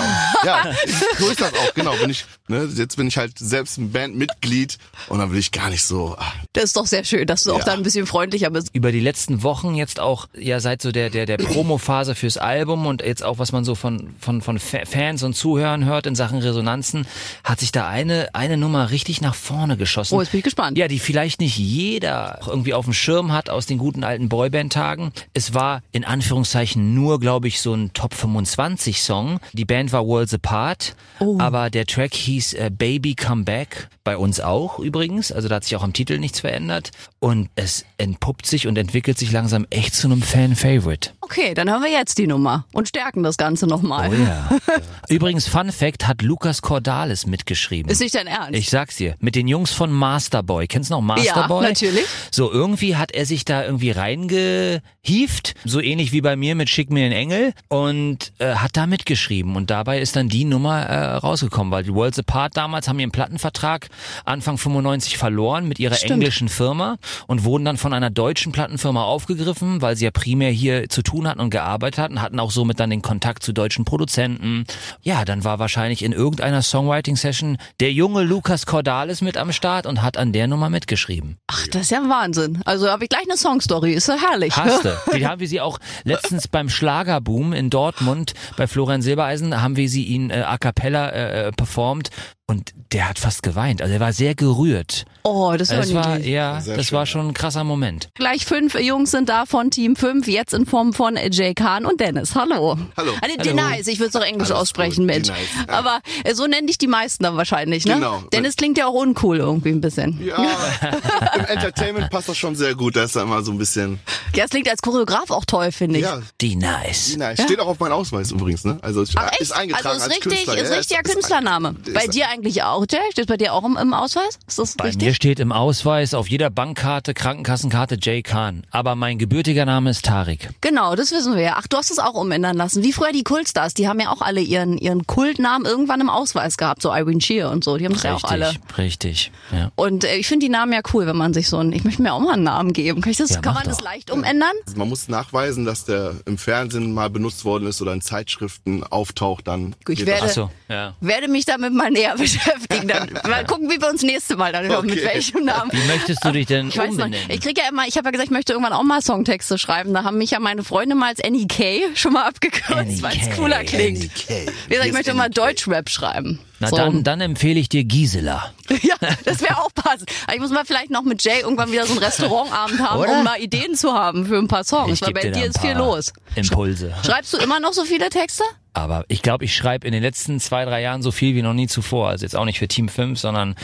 [0.45, 0.65] Ja,
[1.19, 1.93] so ist das auch, genau.
[1.95, 5.71] Bin ich, ne, jetzt bin ich halt selbst ein Bandmitglied und dann will ich gar
[5.71, 6.17] nicht so.
[6.19, 7.65] Ah, Das ist doch sehr schön, dass du auch Ja.
[7.67, 8.71] da ein bisschen freundlicher bist.
[8.73, 12.87] über die letzten Wochen jetzt auch ja seit so der der der Promo-Phase fürs Album
[12.87, 16.15] und jetzt auch was man so von von von Fa- Fans und Zuhörern hört in
[16.15, 17.07] Sachen Resonanzen
[17.45, 20.15] hat sich da eine eine Nummer richtig nach vorne geschossen.
[20.17, 20.79] Oh, jetzt bin ich gespannt.
[20.79, 25.13] Ja, die vielleicht nicht jeder irgendwie auf dem Schirm hat aus den guten alten Boyband-Tagen.
[25.35, 29.39] Es war in Anführungszeichen nur, glaube ich, so ein Top 25 Song.
[29.53, 30.97] Die Band war Worlds Apart,
[31.39, 33.89] aber der Track hieß äh, Baby Come Back.
[34.07, 35.33] Bei uns auch übrigens.
[35.33, 36.93] Also da hat sich auch am Titel nichts verändert.
[37.19, 41.11] Und es entpuppt sich und entwickelt sich langsam echt zu einem Fan-Favorite.
[41.23, 44.11] Okay, dann hören wir jetzt die Nummer und stärken das Ganze nochmal.
[44.11, 44.49] Oh ja.
[45.09, 47.91] Übrigens, Fun Fact, hat Lukas Cordalis mitgeschrieben.
[47.91, 48.57] Ist nicht dein Ernst?
[48.57, 50.69] Ich sag's dir, mit den Jungs von Masterboy.
[50.69, 51.65] Kennst du noch Masterboy?
[51.65, 52.05] Ja, natürlich.
[52.31, 56.91] So, irgendwie hat er sich da irgendwie reingehieft, so ähnlich wie bei mir mit Schick
[56.91, 59.57] mir einen Engel und äh, hat da mitgeschrieben.
[59.57, 63.11] Und dabei ist dann die Nummer äh, rausgekommen, weil die Worlds Apart damals haben ihren
[63.11, 63.89] Plattenvertrag
[64.25, 66.13] Anfang 95 verloren mit ihrer Stimmt.
[66.13, 70.89] englischen Firma und wurden dann von einer deutschen Plattenfirma aufgegriffen, weil sie ja primär hier
[70.89, 74.65] zu tun hatten und gearbeitet hatten, hatten auch somit dann den Kontakt zu deutschen Produzenten.
[75.03, 80.03] Ja, dann war wahrscheinlich in irgendeiner Songwriting-Session der junge Lukas Cordalis mit am Start und
[80.03, 81.37] hat an der Nummer mitgeschrieben.
[81.47, 82.61] Ach, das ist ja ein Wahnsinn.
[82.65, 83.93] Also habe ich gleich eine Songstory.
[83.93, 84.57] Ist ja herrlich.
[84.57, 84.99] Hasste.
[85.17, 89.89] Die haben wir sie auch letztens beim Schlagerboom in Dortmund bei Florian Silbereisen haben wir
[89.89, 92.11] sie ihn äh, a cappella äh, äh, performt
[92.47, 93.83] und der hat fast geweint.
[93.83, 95.05] Also er war sehr gerührt.
[95.29, 96.33] Oh, das war Das war niedlich.
[96.35, 97.07] ja, Sehr das schön, war ja.
[97.07, 98.09] schon ein krasser Moment.
[98.15, 102.01] Gleich fünf Jungs sind da von Team 5, jetzt in Form von Jay Khan und
[102.01, 102.35] Dennis.
[102.35, 102.77] Hallo.
[102.97, 103.13] Hallo.
[103.21, 103.43] Also, Hallo.
[103.43, 105.27] Denise, ich würde es doch Englisch Alles aussprechen, gut, Mensch.
[105.29, 105.75] Denise, ja.
[105.75, 107.95] Aber äh, so nennen dich die meisten dann wahrscheinlich, ne?
[107.95, 108.23] Genau.
[108.33, 110.25] Dennis klingt ja auch uncool irgendwie ein bisschen.
[110.25, 110.37] Ja,
[111.35, 112.95] im Entertainment passt das schon sehr gut.
[112.97, 113.99] Da ist da immer so ein bisschen.
[114.35, 116.05] Ja, es klingt als Choreograf auch toll, finde ich.
[116.05, 117.07] Ja, Die nice.
[117.13, 118.79] Dina, es steht auch auf meinem Ausweis übrigens, ne?
[118.83, 119.41] Also es Ach echt?
[119.41, 120.57] ist eingetragen also ist als richtig, Künstler.
[120.63, 121.69] ist Ja, richtiger ist- ist Künstlername.
[121.71, 122.99] ein- bei ist- dir eigentlich auch, Jay?
[123.13, 124.39] Steht bei dir auch im, im Ausweis?
[124.47, 125.16] Ist das Bei richtig?
[125.17, 128.65] Steht im Ausweis auf jeder Bankkarte, Krankenkassenkarte Jay Khan.
[128.71, 130.51] Aber mein gebürtiger Name ist Tarik.
[130.61, 131.55] Genau, das wissen wir ja.
[131.57, 132.83] Ach, du hast es auch umändern lassen.
[132.83, 136.57] Wie früher die Kultstars, die haben ja auch alle ihren, ihren Kultnamen irgendwann im Ausweis
[136.57, 137.77] gehabt, so Irene Shear und so.
[137.79, 138.53] Die haben das ja auch alle.
[138.79, 139.33] richtig.
[139.53, 139.73] Ja.
[139.75, 142.03] Und äh, ich finde die Namen ja cool, wenn man sich so ein, ich möchte
[142.03, 143.01] mir auch mal einen Namen geben.
[143.01, 143.85] Kann ich das, Ja, kann man das doch.
[143.85, 144.51] leicht umändern?
[144.67, 148.85] Also Man muss nachweisen, dass der im Fernsehen mal benutzt worden ist oder in Zeitschriften
[148.85, 149.75] auftaucht, dann.
[149.89, 150.31] Ich werde- das.
[150.31, 150.95] Ach so, ja.
[151.01, 152.89] Werde mich damit mal näher beschäftigen.
[152.89, 155.06] Dann mal gucken, wie wir uns nächste Mal dann hören, mit Okay.
[155.15, 155.71] Welchem Namen.
[155.73, 157.31] Wie möchtest du dich denn Ich weiß noch, umbenennen?
[157.31, 159.95] ich kriege ja immer, ich habe ja gesagt, ich möchte irgendwann auch mal Songtexte schreiben.
[159.95, 163.37] Da haben mich ja meine Freunde mal als Annie Kay schon mal abgekürzt, weil es
[163.37, 164.03] cooler klingt.
[164.29, 165.35] Wie gesagt, ich möchte mal NEK.
[165.35, 166.41] Deutschrap schreiben.
[166.59, 166.77] Na so.
[166.77, 168.53] dann, dann empfehle ich dir Gisela.
[168.83, 170.11] Ja, das wäre auch passend.
[170.27, 173.19] Aber ich muss mal vielleicht noch mit Jay irgendwann wieder so einen Restaurantabend haben, Oder?
[173.19, 174.93] um mal Ideen zu haben für ein paar Songs.
[175.01, 176.13] Ich weil bei dir dir ist viel los.
[176.35, 176.93] Impulse.
[177.05, 178.43] Schreibst du immer noch so viele Texte?
[178.73, 181.55] Aber ich glaube, ich schreibe in den letzten zwei, drei Jahren so viel wie noch
[181.55, 182.09] nie zuvor.
[182.09, 183.55] Also jetzt auch nicht für Team 5, sondern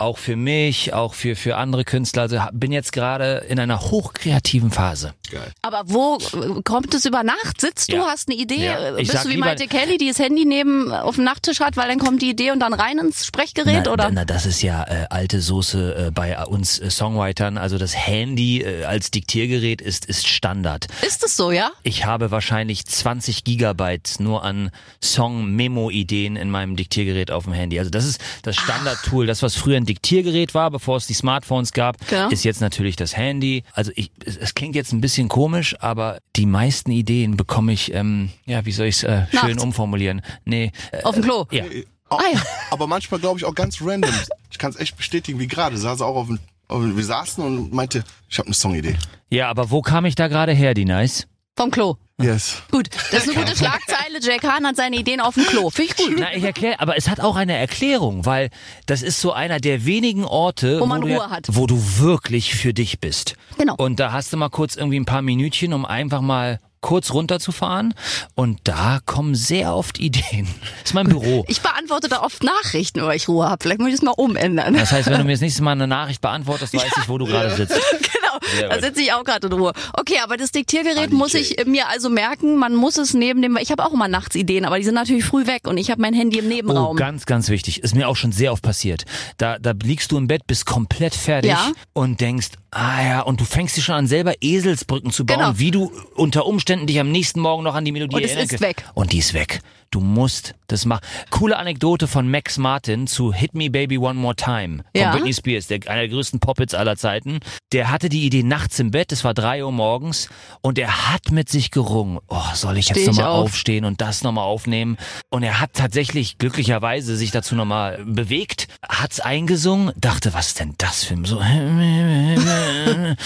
[0.00, 2.22] auch für mich, auch für, für andere Künstler.
[2.22, 5.14] Also bin jetzt gerade in einer hochkreativen Phase.
[5.30, 5.52] Geil.
[5.62, 7.60] Aber wo äh, kommt es über Nacht?
[7.60, 8.06] Sitzt du, Ja.
[8.06, 8.64] hast eine Idee?
[8.64, 8.96] Ja.
[8.96, 11.76] Äh, Ich Bist du wie Maite Kelly, die das Handy neben auf dem Nachttisch hat,
[11.76, 13.82] weil dann kommt die Idee und dann rein ins Sprechgerät?
[13.84, 14.10] na, oder?
[14.12, 17.58] na, das ist ja äh, alte Soße äh, bei uns äh, Songwritern.
[17.58, 20.86] Also das Handy äh, als Diktiergerät ist, ist Standard.
[21.06, 21.70] Ist es so, ja?
[21.82, 24.70] Ich habe wahrscheinlich 20 Gigabyte nur an
[25.02, 27.78] Song-Memo-Ideen in meinem Diktiergerät auf dem Handy.
[27.78, 29.26] Also das ist das Standard-Tool.
[29.26, 32.28] Das, was früher ein Diktiergerät war, bevor es die Smartphones gab, Ja.
[32.28, 33.64] ist jetzt natürlich das Handy.
[33.72, 37.92] Also ich, es, es klingt jetzt ein bisschen komisch, aber die meisten Ideen bekomme ich,
[37.92, 40.22] ähm, ja, wie soll ich es äh, schön umformulieren?
[40.44, 41.46] Nee, äh, Auf dem Klo?
[41.50, 41.64] ja.
[42.08, 42.40] Auch, Ah ja.
[42.70, 44.10] Aber manchmal glaube ich auch ganz random.
[44.50, 45.76] Ich kann es echt bestätigen, wie gerade.
[45.78, 48.96] Saß auch auf dem, auf dem, wir saßen und meinte, ich habe eine Songidee.
[49.30, 51.26] Ja, aber wo kam ich da gerade her, die Nice?
[51.60, 51.98] Vom Klo.
[52.18, 52.62] Yes.
[52.70, 54.18] Gut, das ist eine gute Schlagzeile.
[54.22, 55.68] Jake Hahn hat seine Ideen auf dem Klo.
[55.68, 56.16] Finde ich gut.
[56.18, 58.48] Na, ich erkläre, aber es hat auch eine Erklärung, weil
[58.86, 61.48] das ist so einer der wenigen Orte, Wo man du Ruhe ja- hat.
[61.50, 63.34] wo du wirklich für dich bist.
[63.58, 63.74] Genau.
[63.76, 67.92] Und da hast du mal kurz irgendwie ein paar Minütchen, um einfach mal kurz runterzufahren.
[68.34, 70.48] Und da kommen sehr oft Ideen.
[70.78, 71.44] Das ist mein Büro.
[71.46, 73.62] Ich beantworte da oft Nachrichten, weil ich Ruhe habe.
[73.62, 74.72] Vielleicht muss ich es mal umändern.
[74.72, 77.26] Das heißt, wenn du mir das nächste Mal eine Nachricht beantwortest, weiß ich, wo du
[77.26, 77.74] gerade sitzt.
[77.90, 78.19] genau,
[78.60, 78.84] da gut.
[78.84, 79.72] sitze ich auch gerade in Ruhe.
[79.94, 82.56] Okay, aber das Diktiergerät muss ich mir also merken.
[82.56, 85.24] Man muss es neben dem, ich habe auch immer nachts Ideen, aber die sind natürlich
[85.24, 86.96] früh weg und ich habe mein Handy im Oh, Nebenraum.
[86.96, 87.82] ganz, ganz wichtig.
[87.82, 89.04] Ist mir auch schon sehr oft passiert.
[89.38, 91.72] Da, da liegst du im Bett, bist komplett fertig Ja.
[91.92, 95.58] und denkst, ah ja, und du fängst dir schon an, selber Eselsbrücken zu bauen, Genau.
[95.58, 98.54] wie du unter Umständen dich am nächsten Morgen noch an die Melodie Und es erinnern
[98.54, 98.84] ist weg.
[98.94, 99.60] Und die ist weg.
[99.90, 101.00] Du musst das machen.
[101.30, 105.10] Coole Anekdote von Max Martin zu Hit Me Baby One More Time von Ja.
[105.12, 107.40] Britney Spears, der, einer der größten Pop-Hits aller Zeiten.
[107.72, 110.28] Der hatte die Idee nachts im Bett, es war drei Uhr morgens
[110.60, 112.18] und er hat mit sich gerungen.
[112.28, 113.44] Oh, soll ich jetzt nochmal auf?
[113.46, 114.96] aufstehen und das nochmal aufnehmen?
[115.28, 120.74] Und er hat tatsächlich glücklicherweise sich dazu nochmal bewegt, hat's eingesungen, dachte, was ist denn
[120.78, 121.40] das für ein so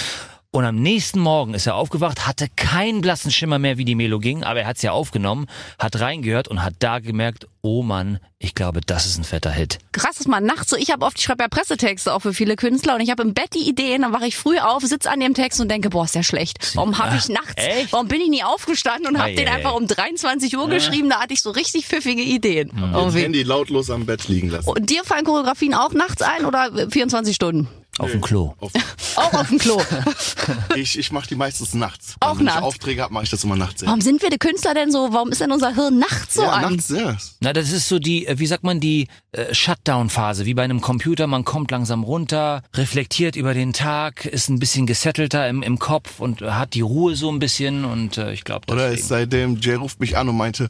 [0.55, 4.21] und am nächsten Morgen ist er aufgewacht, hatte keinen blassen Schimmer mehr, wie die Melo
[4.21, 5.47] ging, aber er hat's ja aufgenommen,
[5.81, 9.79] hat reingehört und hat da gemerkt, oh Mann, ich glaube, das ist ein fetter Hit.
[9.93, 12.57] Krass, dass man nachts so, ich habe oft, ich schreibe ja Pressetexte auch für viele
[12.57, 15.19] Künstler und ich habe im Bett die Ideen, dann wache ich früh auf, sitze an
[15.19, 16.77] dem Text und denke, boah, ist der schlecht.
[16.77, 17.93] Warum habe ich nachts, echt?
[17.93, 19.77] warum bin ich nie aufgestanden und habe den ei, einfach ei.
[19.77, 22.71] um 23 Uhr geschrieben, da hatte ich so richtig pfiffige Ideen.
[22.75, 22.95] Mhm.
[22.95, 23.23] Irgendwie.
[23.23, 24.69] Handy lautlos am Bett liegen lassen.
[24.69, 27.69] Und dir fallen Choreografien auch nachts ein oder 24 Stunden?
[27.99, 28.55] Auf dem Klo.
[28.59, 28.73] Auf,
[29.17, 29.81] Auch auf dem Klo.
[30.75, 32.17] ich ich mache die meistens nachts.
[32.19, 32.59] Auch Wenn nachts?
[32.59, 33.83] ich Aufträge habe, mache ich das immer nachts.
[33.83, 36.43] Ja, Warum sind wir die Künstler denn so, warum ist denn unser Hirn nachts so
[36.43, 36.75] ja an?
[36.75, 37.17] nachts, ja.
[37.39, 40.81] Na, das ist so die, äh, wie sagt man, die äh, Shutdown-Phase, wie bei einem
[40.81, 41.27] Computer.
[41.27, 46.21] Man kommt langsam runter, reflektiert über den Tag, ist ein bisschen gesettelter im, im Kopf
[46.21, 49.75] und hat die Ruhe so ein bisschen und äh, ich glaube, Oder ist seitdem, Jay
[49.75, 50.69] ruft mich an und meinte,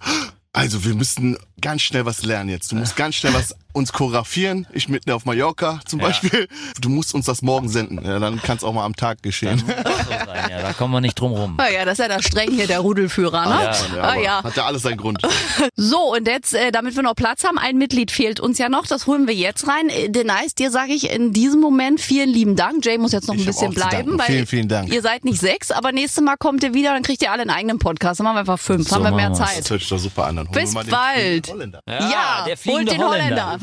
[0.53, 2.71] also wir müssen ganz schnell was lernen jetzt.
[2.73, 4.67] Du musst ganz schnell was uns choreografieren.
[4.73, 6.07] Ich mitten auf Mallorca zum Ja.
[6.07, 6.49] Beispiel.
[6.81, 8.05] Du musst uns das morgen senden.
[8.05, 9.59] Ja, dann kann es auch mal am Tag geschehen.
[9.59, 11.55] so sein, ja, da kommen wir nicht drum rum.
[11.59, 13.71] Ah ja, das ist ja der streng hier, der Rudelführer, ne?
[13.97, 14.43] ja, ah, ja.
[14.45, 15.21] Hat ja alles seinen Grund.
[15.77, 18.87] So, und jetzt, äh, damit wir noch Platz haben, ein Mitglied fehlt uns ja noch,
[18.87, 19.89] das holen wir jetzt rein.
[19.89, 22.85] Äh, Denise, dir sage ich in diesem Moment vielen lieben Dank.
[22.85, 24.93] Jay muss jetzt noch ein Ich hab bisschen bleiben, weil Vielen, vielen Dank.
[24.93, 27.51] ihr seid nicht sechs, aber nächstes Mal kommt ihr wieder, dann kriegt ihr alle einen
[27.51, 28.21] eigenen Podcast.
[28.21, 29.33] Dann machen wir einfach fünf, So haben wir mehr.
[29.33, 29.59] Zeit.
[29.59, 30.37] Das hört sich doch super an.
[30.37, 31.49] Dann holen Bis wir mal den bald.
[31.89, 33.47] Ja, der holt den Holländer.
[33.53, 33.59] Holländer.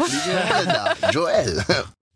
[1.11, 1.63] Joel.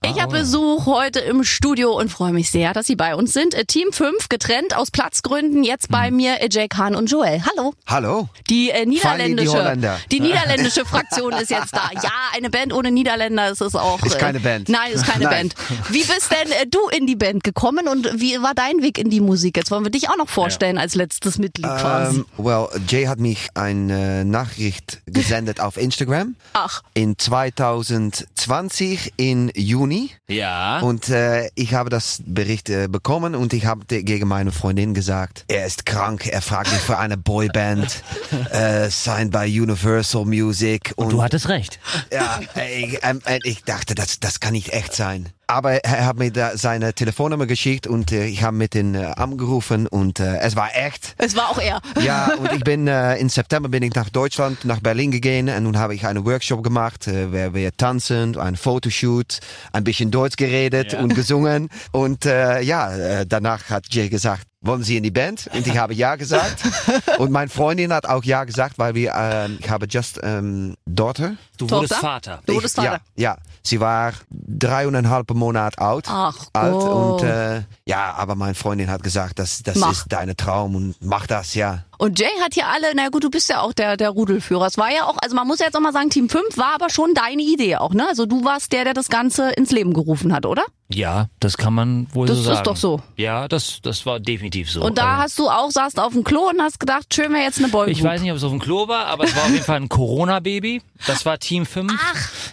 [0.08, 3.56] Ich habe Besuch heute im Studio und freue mich sehr, dass Sie bei uns sind.
[3.56, 7.42] Äh, Team 5, getrennt aus Platzgründen, jetzt bei mir äh, Jake Hahn und Joel.
[7.44, 7.74] Hallo.
[7.88, 8.30] Hallo.
[8.50, 9.76] Die äh, niederländische,
[10.12, 11.90] die die niederländische Fraktion ist jetzt da.
[12.04, 14.04] Ja, eine Band ohne Niederländer ist es auch.
[14.04, 14.70] Ist äh, keine Band.
[14.70, 15.50] Nein, ist keine Nein.
[15.50, 15.56] Band.
[15.90, 19.10] Wie bist denn äh, du in die Band gekommen und wie war dein Weg in
[19.10, 19.58] die Musik?
[19.58, 22.18] Jetzt wollen wir dich auch noch vorstellen als letztes Mitglied quasi.
[22.18, 29.95] Ähm, well, Jay hat mich eine Nachricht gesendet auf Instagram Ach, in 2020 in Juni.
[30.28, 30.80] Ja.
[30.80, 35.46] Und äh, ich habe das Bericht äh, bekommen und ich habe gegen meine Freundin gesagt,
[35.48, 38.04] er ist krank, er fragt mich für eine Boyband,
[38.52, 40.94] äh, signed bei Universal Music.
[40.96, 41.80] Und, Du hattest recht.
[42.12, 42.40] ja,
[42.78, 45.30] ich, ähm, äh, ich dachte, das, das kann nicht echt sein.
[45.48, 49.06] Aber er hat mir da seine Telefonnummer geschickt und äh, ich habe mit ihm äh,
[49.06, 51.14] angerufen und äh, es war echt.
[51.20, 51.82] es war auch er.
[52.02, 55.64] Ja, und ich bin äh, in September bin ich nach Deutschland, nach Berlin gegangen und
[55.64, 59.40] nun habe ich einen Workshop gemacht, äh, where wir tanzen, ein Fotoshoot,
[59.72, 61.00] ein bisschen Deutsch geredet Ja.
[61.00, 65.50] und gesungen und äh, ja, äh, danach hat Jay gesagt, wollen Sie in die Band?
[65.54, 66.64] Und ich habe ja gesagt.
[67.18, 71.36] und meine Freundin hat auch ja gesagt, weil wir, ähm, ich habe just ähm, Daughter.
[71.58, 71.76] Du Tochter?
[71.76, 72.42] wurdest Vater.
[72.46, 73.02] Du wurdest Vater.
[73.16, 76.06] Ja, ja, sie war dreieinhalb Monate alt.
[76.10, 77.22] Ach alt Gott.
[77.22, 79.92] und äh, ja, aber meine Freundin hat gesagt, das, das Mach.
[79.92, 81.84] ist deine Traum und mach das, ja.
[81.98, 84.66] Und Jay hat hier alle, na gut, du bist ja auch der, der Rudelführer.
[84.66, 86.76] Es war ja auch, also man muss ja jetzt auch mal sagen, Team 5 war
[86.76, 88.06] aber schon deine Idee auch, ne?
[88.10, 90.64] Also du warst der, der das Ganze ins Leben gerufen hat, oder?
[90.88, 92.64] Ja, das kann man wohl Das so ist sagen.
[92.66, 93.02] doch so.
[93.18, 94.82] Ja, das, das war definitiv so.
[94.84, 97.42] Und da Ähm, hast du auch, saßt auf dem Klo und hast gedacht, schön wäre
[97.44, 97.92] jetzt eine Boygroup.
[97.98, 99.78] Ich weiß nicht, ob es auf dem Klo war, aber es war auf jeden Fall
[99.78, 100.84] ein Corona-Baby.
[101.08, 101.92] Das war Team 5.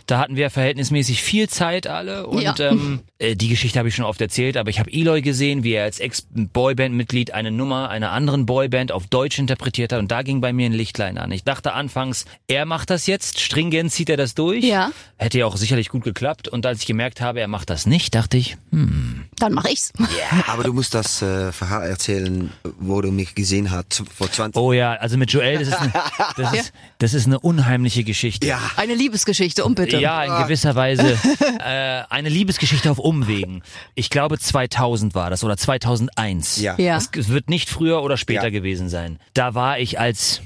[0.06, 2.26] Da hatten wir verhältnismäßig viel Zeit alle.
[2.26, 2.54] Und Ja.
[2.58, 5.72] ähm, äh, die Geschichte habe ich schon oft erzählt, aber ich habe Eloy gesehen, wie
[5.74, 9.98] er als Ex-Boyband-Mitglied eine Nummer einer anderen Boyband auf Deutsch interpretiert hat.
[9.98, 11.30] Und da ging bei mir ein Lichtlein an.
[11.32, 14.64] Ich dachte anfangs, er macht das jetzt, stringent zieht er das durch.
[14.64, 14.90] Ja.
[15.16, 16.48] Hätte ja auch sicherlich gut geklappt.
[16.48, 19.92] Und als ich gemerkt habe, er macht das nicht, dachte ich, hm, Dann mache ich's.
[20.46, 24.72] Aber du musst das äh, Verhaar erzählen, wo du mich gesehen hast vor 20 oh
[24.72, 25.92] ja, also mit Joel, das ist eine,
[26.36, 28.46] das ist, das ist eine unheimliche Geschichte.
[28.46, 28.60] Ja.
[28.76, 29.98] Eine Liebesgeschichte, um bitte.
[29.98, 31.18] Ja, in gewisser Weise
[31.58, 33.64] äh, eine Liebesgeschichte auf Umwegen.
[33.96, 36.60] Ich glaube 2000 war das oder 2001.
[36.60, 36.76] Ja.
[36.78, 36.98] Ja.
[36.98, 38.50] Es wird nicht früher oder später Ja.
[38.50, 39.18] gewesen sein.
[39.34, 40.42] Da war ich als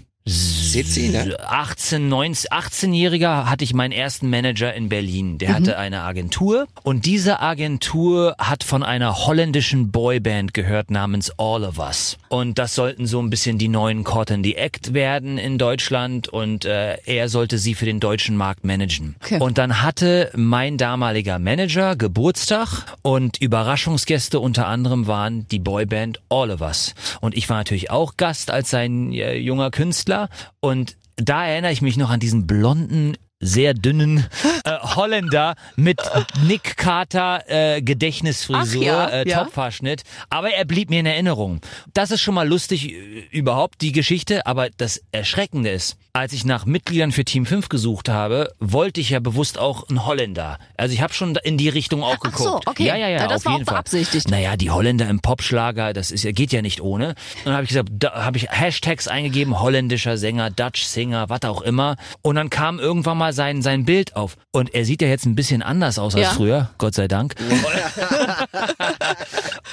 [0.72, 1.36] 17, ne?
[1.48, 5.38] 18, 19, 18-Jähriger hatte ich meinen ersten Manager in Berlin.
[5.38, 11.64] Der hatte eine Agentur und diese Agentur hat von einer holländischen Boyband gehört namens All
[11.64, 12.18] of Us.
[12.28, 16.28] Und das sollten so ein bisschen die neuen Caught in the Act werden in Deutschland
[16.28, 19.16] und äh, er sollte sie für den deutschen Markt managen.
[19.22, 19.38] Okay.
[19.40, 26.50] Und dann hatte mein damaliger Manager Geburtstag und Überraschungsgäste unter anderem waren die Boyband All
[26.50, 26.94] of Us.
[27.20, 30.28] Und ich war natürlich auch Gast als sein äh, junger Künstler
[30.66, 34.26] und da erinnere ich mich noch an diesen blonden sehr dünnen
[34.64, 36.00] äh, Holländer mit
[36.46, 39.44] Nick Carter äh, Gedächtnisfrisur, ja, äh, ja.
[39.44, 41.60] Topfhaarschnitt, aber er blieb mir in Erinnerung.
[41.92, 46.44] Das ist schon mal lustig äh, überhaupt die Geschichte, aber das Erschreckende ist, als ich
[46.44, 50.58] nach Mitgliedern für Team 5 gesucht habe, wollte ich ja bewusst auch einen Holländer.
[50.76, 52.38] Also ich habe schon in die Richtung auch Ach geguckt.
[52.38, 52.86] so, okay.
[52.86, 53.76] Ja, ja, ja, Ja, das auf war jeden auch Fall.
[53.76, 54.30] beabsichtigt.
[54.30, 57.10] Naja, die Holländer im Popschlager, das ist geht ja nicht ohne.
[57.10, 61.42] Und dann habe ich gesagt, da habe ich Hashtags eingegeben, holländischer Sänger, Dutch Singer, was
[61.42, 61.96] auch immer.
[62.22, 64.36] Und dann kam irgendwann mal sein sein Bild auf.
[64.52, 66.28] Und er sieht ja jetzt ein bisschen anders aus Ja.
[66.28, 67.34] als früher, Gott sei Dank.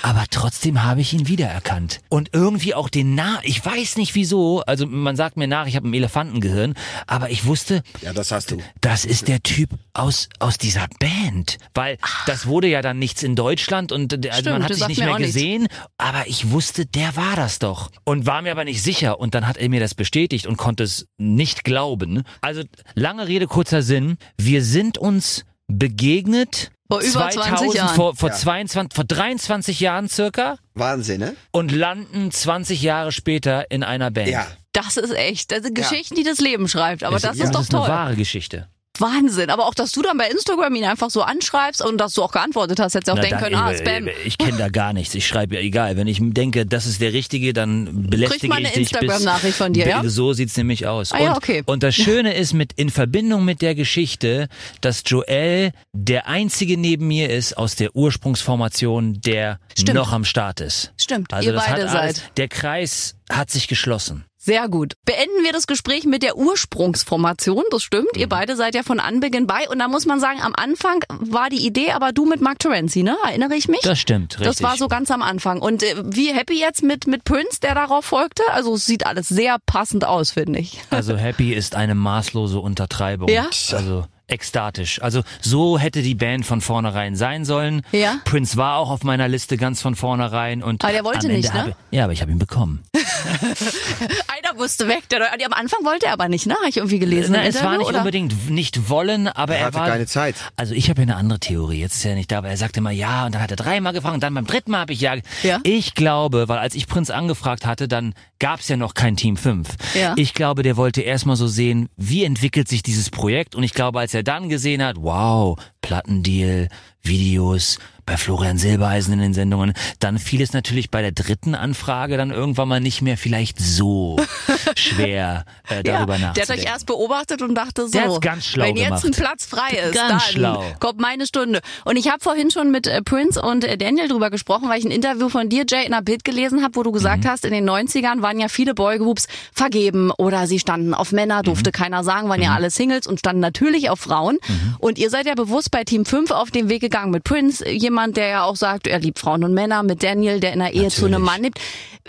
[0.01, 2.01] Aber trotzdem habe ich ihn wiedererkannt.
[2.09, 5.75] Und irgendwie auch den Na, ich weiß nicht wieso, also man sagt mir nach, ich
[5.75, 5.91] habe ein
[6.33, 6.73] Elefantengehirn,
[7.07, 8.57] aber ich wusste, Ja, das hast du.
[8.81, 11.57] das ist der Typ aus, aus dieser Band.
[11.73, 14.87] Weil das wurde ja dann nichts in Deutschland und äh, also Stimmt, man hat sich
[14.87, 15.67] nicht mehr gesehen.
[15.97, 17.91] Aber ich wusste, der war das doch.
[18.03, 19.19] Und war mir aber nicht sicher.
[19.19, 22.23] Und dann hat er mir das bestätigt und konnte es nicht glauben.
[22.41, 22.63] Also
[22.95, 24.17] lange Rede, kurzer Sinn.
[24.37, 26.71] Wir sind uns begegnet.
[26.89, 27.95] Vor über 20 Jahren.
[27.95, 28.35] Vor, vor, Ja.
[28.35, 31.35] 22, vor 23 Jahren circa Wahnsinn, ne?
[31.51, 34.27] und landen 20 Jahre später in einer Band.
[34.29, 34.45] Ja.
[34.73, 35.51] Das ist echt.
[35.51, 37.03] Das sind Geschichten, die das Leben schreibt.
[37.03, 37.89] Aber Das- das ja, ist doch das ist eine toll.
[37.95, 38.67] wahre Geschichte.
[38.99, 39.49] Wahnsinn.
[39.49, 42.31] Aber auch, dass du dann bei Instagram ihn einfach so anschreibst und dass du auch
[42.31, 42.93] geantwortet hast.
[42.93, 44.07] Hättest du auch Na, denken dann, können, ah, Spam.
[44.23, 45.15] Ich kenne da gar nichts.
[45.15, 45.97] Ich schreibe ja egal.
[45.97, 48.91] Wenn ich denke, das ist der Richtige, dann belästige man eine ich dich.
[48.91, 50.03] Instagram-Nachricht von dir, ja?
[50.07, 51.11] So sieht's nämlich aus.
[51.11, 51.63] Ah und, ja, okay.
[51.65, 54.47] und das Schöne ist mit in Verbindung mit der Geschichte,
[54.81, 59.95] dass Joel der einzige neben mir ist aus der Ursprungsformation, der Stimmt.
[59.95, 60.93] noch am Start ist.
[60.97, 62.37] Stimmt, Also ihr das beide hat alles, seid.
[62.37, 64.25] Der Kreis hat sich geschlossen.
[64.45, 64.95] Sehr gut.
[65.05, 67.63] Beenden wir das Gespräch mit der Ursprungsformation.
[67.71, 68.09] Das stimmt.
[68.13, 68.19] Mhm.
[68.19, 69.69] Ihr beide seid ja von Anbeginn bei.
[69.69, 73.03] Und da muss man sagen, am Anfang war die Idee aber du mit Mark Terenzi,
[73.03, 73.15] ne?
[73.25, 73.79] Erinnere ich mich?
[73.83, 74.47] Das stimmt, richtig.
[74.47, 75.61] Das war so ganz am Anfang.
[75.61, 78.43] Und äh, wie happy jetzt mit, mit Prince, der darauf folgte?
[78.51, 80.81] Also es sieht alles sehr passend aus, finde ich.
[80.89, 83.29] Also happy ist eine maßlose Untertreibung.
[83.29, 83.45] Ja?
[83.71, 84.03] Also
[84.33, 85.01] ekstatisch.
[85.01, 87.81] Also so hätte die Band von vornherein sein sollen.
[87.91, 88.17] Ja?
[88.25, 91.37] Prince war auch auf meiner Liste ganz von vornherein und Aber der wollte am Ende
[91.37, 91.59] nicht, ne?
[91.61, 92.83] habe- ja, aber ich habe ihn bekommen.
[92.93, 95.07] Einer musste weg.
[95.09, 96.55] Der, am Anfang wollte er aber nicht, ne?
[96.55, 97.33] Habe ich irgendwie gelesen.
[97.33, 97.99] Na, es war nicht oder?
[97.99, 100.35] unbedingt nicht wollen, aber Er er, hatte war keine Zeit.
[100.55, 101.79] Also ich habe ja eine andere Theorie.
[101.79, 103.93] Jetzt ist er nicht da, aber er sagte immer ja und dann hat er dreimal
[103.93, 105.15] gefragt und dann beim dritten Mal habe ich ja.
[105.43, 105.59] Ja?
[105.63, 109.37] Ich glaube, weil als ich Prinz angefragt hatte, dann gab es ja noch kein Team
[109.37, 109.67] 5.
[109.93, 110.13] Ja.
[110.17, 113.99] Ich glaube, der wollte erstmal so sehen, wie entwickelt sich dieses Projekt und ich glaube,
[113.99, 116.67] als er dann gesehen hat, wow, Plattendeal,
[117.03, 122.17] Videos, bei Florian Silbereisen in den Sendungen, dann fiel es natürlich bei der dritten Anfrage
[122.17, 124.17] dann irgendwann mal nicht mehr vielleicht so
[124.75, 126.65] schwer äh, darüber ja, der hat nachzudenken.
[126.65, 129.05] euch erst beobachtet und dachte so, Der hat's ganz schlau wenn jetzt gemacht.
[129.05, 130.73] ein Platz frei ist, Ganz dann schlau.
[130.81, 131.61] kommt meine Stunde.
[131.85, 134.85] Und ich habe vorhin schon mit äh, Prince und äh, Daniel drüber gesprochen, weil ich
[134.85, 136.95] ein Interview von dir, Jay, in einer Bild gelesen habe, wo du Mhm.
[136.95, 141.41] gesagt hast, in den 90ern waren ja viele Boygroups vergeben oder sie standen auf Männer,
[141.41, 141.73] durfte Mhm.
[141.73, 144.39] keiner sagen, waren ja alle Singles und standen natürlich auf Frauen.
[144.79, 148.17] Und ihr seid ja bewusst bei Team 5 auf den Weg gegangen mit Prince, jemand,
[148.17, 150.89] der ja auch sagt, er liebt Frauen und Männer, mit Daniel, der in der Ehe
[150.89, 151.25] zu einem Natürlich.
[151.25, 151.59] Mann lebt.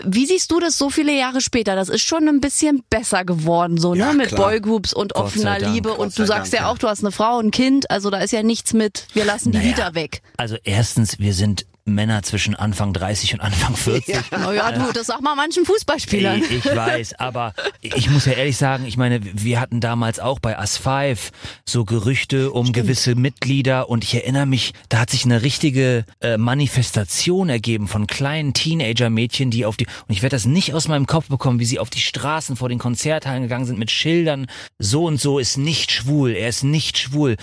[0.03, 1.75] Wie siehst du das so viele Jahre später?
[1.75, 4.17] Das ist schon ein bisschen besser geworden, so, Ja, ne?
[4.17, 4.49] Mit klar.
[4.51, 5.89] Boygroups und Gott offener Liebe.
[5.89, 6.71] Gott Und du sagst Dank, ja ja.
[6.73, 7.89] auch, du hast eine Frau, ein Kind.
[7.89, 9.69] Also da ist ja nichts mit, wir lassen die Naja.
[9.69, 10.21] Lieder weg.
[10.37, 14.31] Also erstens, wir sind Männer zwischen Anfang 30 und Anfang 40.
[14.31, 16.41] Naja, du, das sag mal manchen Fußballspielern.
[16.41, 20.39] Ich, ich weiß, aber ich muss ja ehrlich sagen, ich meine, wir hatten damals auch
[20.39, 21.31] bei As 5
[21.63, 26.37] so Gerüchte um gewisse Mitglieder und ich erinnere mich, da hat sich eine richtige äh,
[26.37, 31.05] Manifestation ergeben von kleinen Teenager-Mädchen, die auf die, und ich werde das nicht aus meinem
[31.05, 34.47] Kopf bekommen, wie sie auf die Straßen vor den Konzerthallen gegangen sind mit Schildern,
[34.79, 37.35] so und so ist nicht schwul, er ist nicht schwul.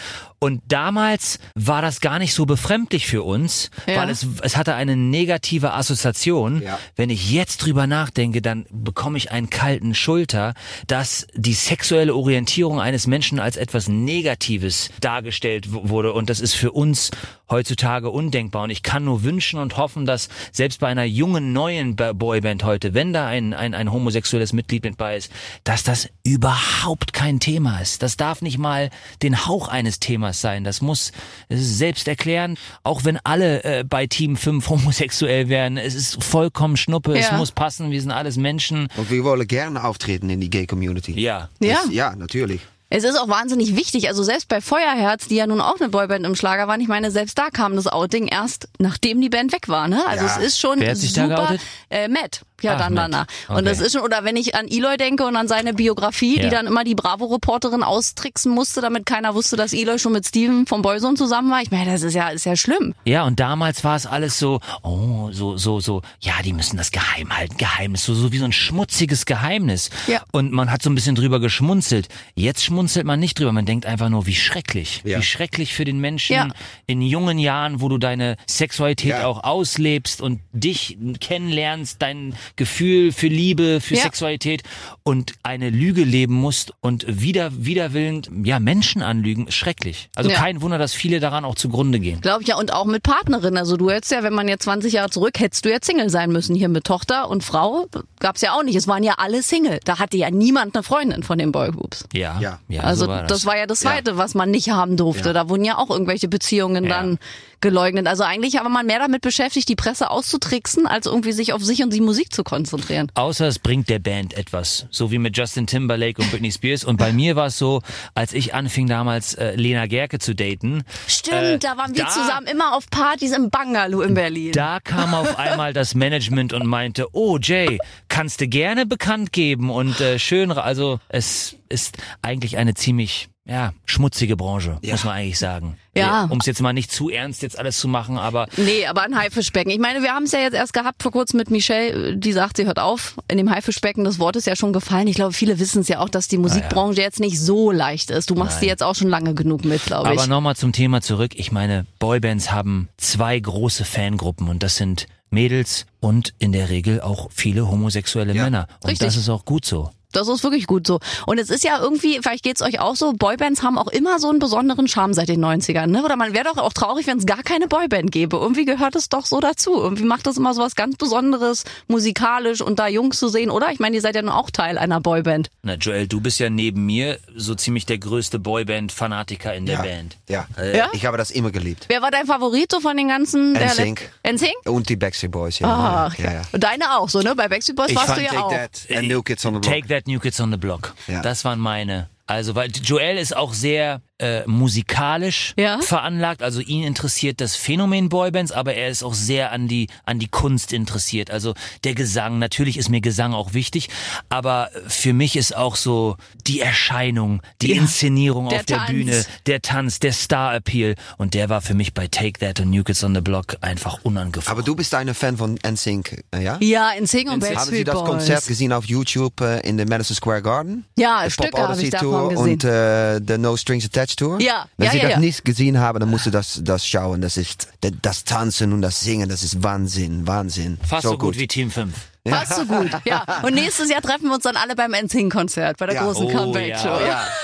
[0.43, 3.99] Und damals war das gar nicht so befremdlich für uns, Ja.
[3.99, 6.63] weil es, es hatte eine negative Assoziation.
[6.63, 6.81] Ja.
[6.97, 10.55] Wenn ich jetzt drüber nachdenke, dann bekomme ich einen kalten Schulter,
[10.89, 16.13] dass die sexuelle Orientierung eines Menschen als etwas Negatives dargestellt wurde.
[16.13, 17.13] Und das ist für uns
[17.49, 18.65] heutzutage undenkbar.
[18.65, 22.65] Und ich kann nur wünschen und hoffen, dass selbst bei einer jungen, neuen Ba- Boyband
[22.65, 25.31] heute, wenn da ein, ein, ein homosexuelles Mitglied mit bei ist,
[25.63, 28.03] dass das überhaupt kein Thema ist.
[28.03, 28.91] Das darf nicht mal
[29.23, 30.65] den Hauch eines Themas sein.
[30.65, 31.13] Das muss,
[31.49, 35.77] es ist selbst erklären, auch wenn alle äh, bei Team 5 homosexuell wären.
[35.77, 37.37] Es ist vollkommen Schnuppe, es Ja.
[37.37, 38.89] muss passen, wir sind alles Menschen.
[38.97, 41.13] Und wir wollen gerne auftreten in die Gay-Community.
[41.21, 41.49] Ja.
[41.61, 41.75] Ja.
[41.85, 42.61] Das- Ja, natürlich.
[42.95, 44.09] Es ist auch wahnsinnig wichtig.
[44.09, 47.11] Also selbst bei Feuerherz, die ja nun auch eine Boyband im Schlager waren, ich meine,
[47.11, 49.89] selbst da kam das Outing erst, nachdem die Band weg war.
[49.89, 50.03] Ne?
[50.07, 50.37] Also Ja.
[50.37, 51.37] es ist schon Wer hat sich da super.
[51.37, 51.61] geoutet?
[51.89, 52.43] äh, Matt.
[52.61, 53.05] Ja, Ach, dann Matt.
[53.13, 53.27] danach.
[53.49, 53.65] Und Okay.
[53.65, 56.45] das ist schon, oder wenn ich an Eloy denke und an seine Biografie, Ja.
[56.45, 60.67] die dann immer die Bravo-Reporterin austricksen musste, damit keiner wusste, dass Eloy schon mit Steven
[60.67, 61.61] vom Boyzone zusammen war.
[61.63, 62.95] Ich meine, das ist ja, ist ja schlimm.
[63.05, 66.93] Ja, und damals war es alles so, oh, so, so, so, ja, die müssen das
[66.93, 69.91] geheim halten, Geheimnis, so, so wie so ein schmutziges Geheimnis.
[70.07, 70.21] Ja.
[70.31, 72.07] Und man hat so ein bisschen drüber geschmunzelt.
[72.37, 75.03] Jetzt schmunzelt man nicht drüber, man denkt einfach nur, wie schrecklich.
[75.05, 75.19] Ja.
[75.19, 76.49] Wie schrecklich für den Menschen Ja.
[76.87, 79.27] in jungen Jahren, wo du deine Sexualität Ja.
[79.27, 84.03] auch auslebst und dich kennenlernst, dein Gefühl für Liebe, für Ja.
[84.03, 84.63] Sexualität
[85.03, 90.09] und eine Lüge leben musst und wieder, widerwillend, ja, Menschen anlügen, schrecklich.
[90.15, 90.37] Also Ja.
[90.37, 92.21] kein Wunder, dass viele daran auch zugrunde gehen.
[92.21, 93.57] Glaube ich ja, und auch mit Partnerin.
[93.57, 96.31] Also du hättest ja, wenn man jetzt 20 Jahre zurück, hättest du ja Single sein
[96.33, 96.55] müssen.
[96.55, 97.87] Hier mit Tochter und Frau
[98.21, 98.77] gab's ja auch nicht.
[98.77, 99.81] Es waren ja alle Single.
[99.85, 102.05] Da hatte ja niemand eine Freundin von den Boygroups.
[102.13, 102.59] Ja, Ja.
[102.81, 103.45] Also so war das.
[103.47, 105.29] war ja das Zweite, was man nicht haben durfte.
[105.29, 105.33] Ja.
[105.33, 106.91] Da wurden ja auch irgendwelche Beziehungen Ja.
[106.91, 107.19] dann
[107.63, 108.07] geleugnet.
[108.07, 111.83] Also eigentlich war man mehr damit beschäftigt, die Presse auszutricksen, als irgendwie sich auf sich
[111.83, 113.11] und die Musik zu konzentrieren.
[113.15, 114.87] Außer es bringt der Band etwas.
[114.91, 116.85] So wie mit Justin Timberlake und Britney Spears.
[116.85, 117.81] Und bei mir war es so,
[118.15, 120.83] als ich anfing damals äh, Lena Gerke zu daten.
[121.07, 124.53] Stimmt, Äh, da waren wir da- zusammen immer auf Partys im Bungalow in Berlin.
[124.53, 129.71] Da kam auf einmal das Management und meinte, oh Jay, kannst du gerne bekannt geben
[129.71, 134.93] und äh, schön, also es ist eigentlich eine ziemlich ja, schmutzige Branche, Ja.
[134.93, 135.77] muss man eigentlich sagen.
[135.97, 136.25] Ja.
[136.31, 139.19] Um es jetzt mal nicht zu ernst jetzt alles zu machen, aber Nee, aber ein
[139.19, 139.71] Haifischbecken.
[139.73, 142.57] Ich meine, wir haben es ja jetzt erst gehabt vor kurzem mit Michelle, die sagt,
[142.57, 143.17] sie hört auf.
[143.29, 145.09] In dem Haifischbecken, das Wort ist ja schon gefallen.
[145.09, 148.31] Ich glaube, viele wissen es ja auch, dass die Musikbranche jetzt nicht so leicht ist.
[148.31, 148.61] Du machst Nein.
[148.63, 150.19] die jetzt auch schon lange genug mit, glaube ich.
[150.19, 151.33] Aber nochmal zum Thema zurück.
[151.35, 157.01] Ich meine, Boybands haben zwei große Fangruppen und das sind Mädels und in der Regel
[157.01, 158.69] auch viele homosexuelle Ja, Männer.
[158.83, 159.07] Und richtig.
[159.09, 159.91] das ist auch gut so.
[160.13, 161.01] Das ist wirklich gut so.
[161.27, 164.29] Und es ist ja irgendwie, vielleicht geht's euch auch so, Boybands haben auch immer so
[164.29, 166.05] einen besonderen Charme seit den 90ern, ne?
[166.05, 168.37] Oder man wäre doch auch traurig, wenn es gar keine Boyband gäbe.
[168.37, 169.75] Irgendwie gehört es doch so dazu.
[169.75, 173.71] Irgendwie macht das immer so was ganz Besonderes, musikalisch und da Jungs zu sehen, oder?
[173.73, 175.51] Ich meine, ihr seid ja nun auch Teil einer Boyband.
[175.63, 179.83] Na Joel, du bist ja neben mir so ziemlich der größte Boyband-Fanatiker in der ja.
[179.83, 180.17] Band.
[180.29, 180.47] Ja.
[180.75, 180.91] Ja?
[180.93, 181.87] Ich habe das immer geliebt.
[181.89, 183.55] Wer war dein Favorit so von den ganzen?
[183.55, 184.11] der NSYNC.
[184.29, 184.55] NSYNC?
[184.67, 185.59] Und die Backstreet Boys.
[185.59, 186.09] Ja.
[186.11, 186.43] Ach, ja, ja.
[186.53, 187.35] Und deine auch so, ne?
[187.35, 188.51] Bei Backstreet Boys Ich warst fand du ja Take auch.
[188.51, 189.75] That and New Kids on the Block.
[189.75, 190.95] Take That New Kids on the Block.
[191.07, 191.23] Ja.
[191.23, 192.09] Das waren meine.
[192.33, 195.81] Also, weil Joel ist auch sehr äh, musikalisch Ja.
[195.81, 196.43] veranlagt.
[196.43, 200.29] Also ihn interessiert das Phänomen Boybands, aber er ist auch sehr an die an die
[200.29, 201.31] Kunst interessiert.
[201.31, 202.39] Also der Gesang.
[202.39, 203.89] Natürlich ist mir Gesang auch wichtig,
[204.29, 206.17] aber für mich ist auch so
[206.47, 207.83] die Erscheinung, die Ja.
[207.83, 208.91] Inszenierung Der auf der Tanz.
[208.91, 212.71] Bühne, der Tanz, der Star Appeal und der war für mich bei Take That und
[212.71, 214.53] New Kids on the Block einfach unangefochten.
[214.53, 216.59] Aber du bist eine Fan von NSYNC, äh, ja?
[216.61, 218.09] Ja, NSYNC und Haben Sie Backstreet das Boys.
[218.09, 220.85] Konzert gesehen auf YouTube äh, in der Madison Square Garden?
[220.97, 222.53] Ja, Stücke habe ich davon Tour gesehen.
[222.53, 224.41] und äh, der No Strings Attached Tour.
[224.41, 225.19] Ja, Wenn ja, Sie ja, das ja.
[225.21, 227.21] nicht gesehen haben, dann musst du das, das schauen.
[227.21, 227.69] Das ist
[228.03, 230.79] das Tanzen und das Singen, das ist Wahnsinn, Wahnsinn.
[230.87, 231.93] Fast so, gut wie Team 5.
[232.29, 233.25] Fast so gut, ja.
[233.43, 236.05] Und nächstes Jahr treffen wir uns dann alle beim NSYNC-Konzert, bei der Ja.
[236.05, 236.89] großen Oh, Comeback-Show.
[237.01, 237.07] ja.
[237.07, 237.27] Ja.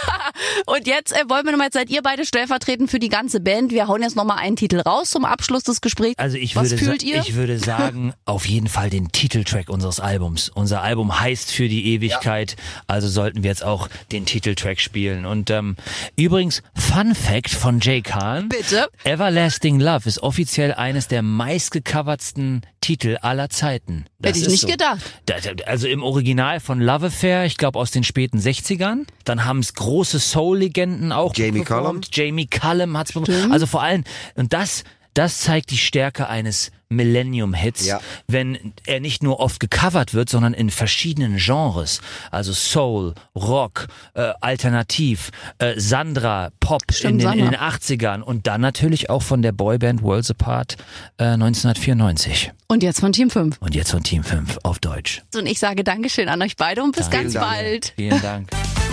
[0.66, 3.72] Und jetzt äh, wollen wir nochmal, jetzt seid ihr beide stellvertretend für die ganze Band.
[3.72, 6.16] Wir hauen jetzt nochmal einen Titel raus zum Abschluss des Gesprächs.
[6.16, 7.16] Also ich Was würde, fühlt sa- ihr?
[7.20, 10.48] ich würde sagen, auf jeden Fall den Titeltrack unseres Albums.
[10.48, 12.54] Unser Album heißt für die Ewigkeit,
[12.86, 15.26] also sollten wir jetzt auch den Titeltrack spielen.
[15.26, 15.76] Und ähm,
[16.16, 18.48] übrigens, Fun Fact von Jay Kahn.
[18.48, 18.88] Bitte?
[19.04, 24.04] Everlasting Love ist offiziell eines der meistgecovertsten Titel aller Zeiten.
[24.20, 24.67] Das Hätte ich ist nicht so.
[24.68, 25.00] Gedacht.
[25.26, 29.07] Da- da- Also im Original von Love Affair, ich glaube aus den späten 60ern.
[29.24, 32.09] Dann haben es große Soul-Legenden auch Jamie performt.
[32.16, 33.52] Jamie Cullum hat's performt.
[33.52, 34.04] Also vor allem,
[34.37, 34.85] und das,
[35.18, 38.00] das zeigt die Stärke eines Millennium-Hits, Ja.
[38.28, 42.00] wenn er nicht nur oft gecovert wird, sondern in verschiedenen Genres.
[42.31, 48.46] Also Soul, Rock, äh, Alternativ, äh, Sandra, Pop Stimmt, in, den, in den 80ern und
[48.46, 50.76] dann natürlich auch von der Boyband Worlds Apart
[51.18, 52.52] äh, 1994.
[52.68, 53.57] Und jetzt von Team 5.
[53.61, 55.22] Und jetzt von Team 5 auf Deutsch.
[55.35, 57.24] Und ich sage Dankeschön an euch beide und bis Danke.
[57.24, 57.52] ganz Vielen Dank.
[57.54, 57.92] bald.
[57.96, 58.88] Vielen Dank.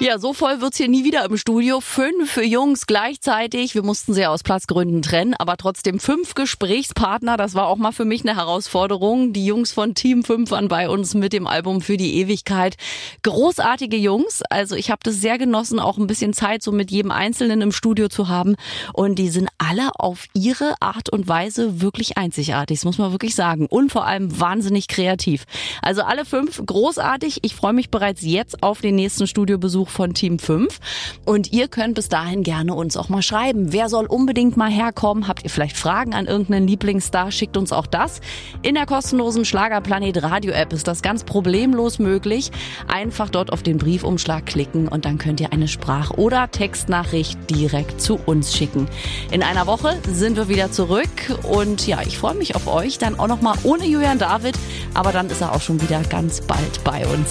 [0.00, 1.80] Ja, so voll wird's hier nie wieder im Studio.
[1.80, 3.76] Fünf Jungs gleichzeitig.
[3.76, 7.36] Wir mussten sie aus Platzgründen trennen, aber trotzdem fünf Gesprächspartner.
[7.36, 9.32] Das war auch mal für mich eine Herausforderung.
[9.32, 12.76] Die Jungs von Team 5 waren bei uns mit dem Album für die Ewigkeit.
[13.22, 14.42] Großartige Jungs.
[14.50, 17.70] Also ich habe das sehr genossen, auch ein bisschen Zeit so mit jedem Einzelnen im
[17.70, 18.56] Studio zu haben.
[18.92, 22.80] Und die sind alle auf ihre Art und Weise wirklich einzigartig.
[22.80, 23.66] Das muss man wirklich sagen.
[23.70, 25.44] Und vor allem wahnsinnig kreativ.
[25.82, 27.38] Also alle fünf großartig.
[27.42, 30.78] Ich freue mich bereits jetzt auf den nächsten Studiobesuch von Team 5.
[31.24, 33.72] Und ihr könnt bis dahin gerne uns auch mal schreiben.
[33.72, 35.28] Wer soll unbedingt mal herkommen?
[35.28, 37.30] Habt ihr vielleicht Fragen an irgendeinen Lieblingsstar?
[37.30, 38.20] Schickt uns auch das.
[38.62, 42.50] In der kostenlosen Schlagerplanet Radio App ist das ganz problemlos möglich.
[42.88, 48.00] Einfach dort auf den Briefumschlag klicken und dann könnt ihr eine Sprach- oder Textnachricht direkt
[48.00, 48.88] zu uns schicken.
[49.30, 51.08] In einer Woche sind wir wieder zurück
[51.42, 52.98] und ja, ich freue mich auf euch.
[52.98, 54.56] Dann auch noch mal ohne Julian David,
[54.94, 57.30] aber dann ist er auch schon wieder ganz bald bei uns.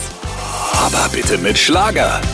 [0.86, 2.20] Aber bitte mit Schlager.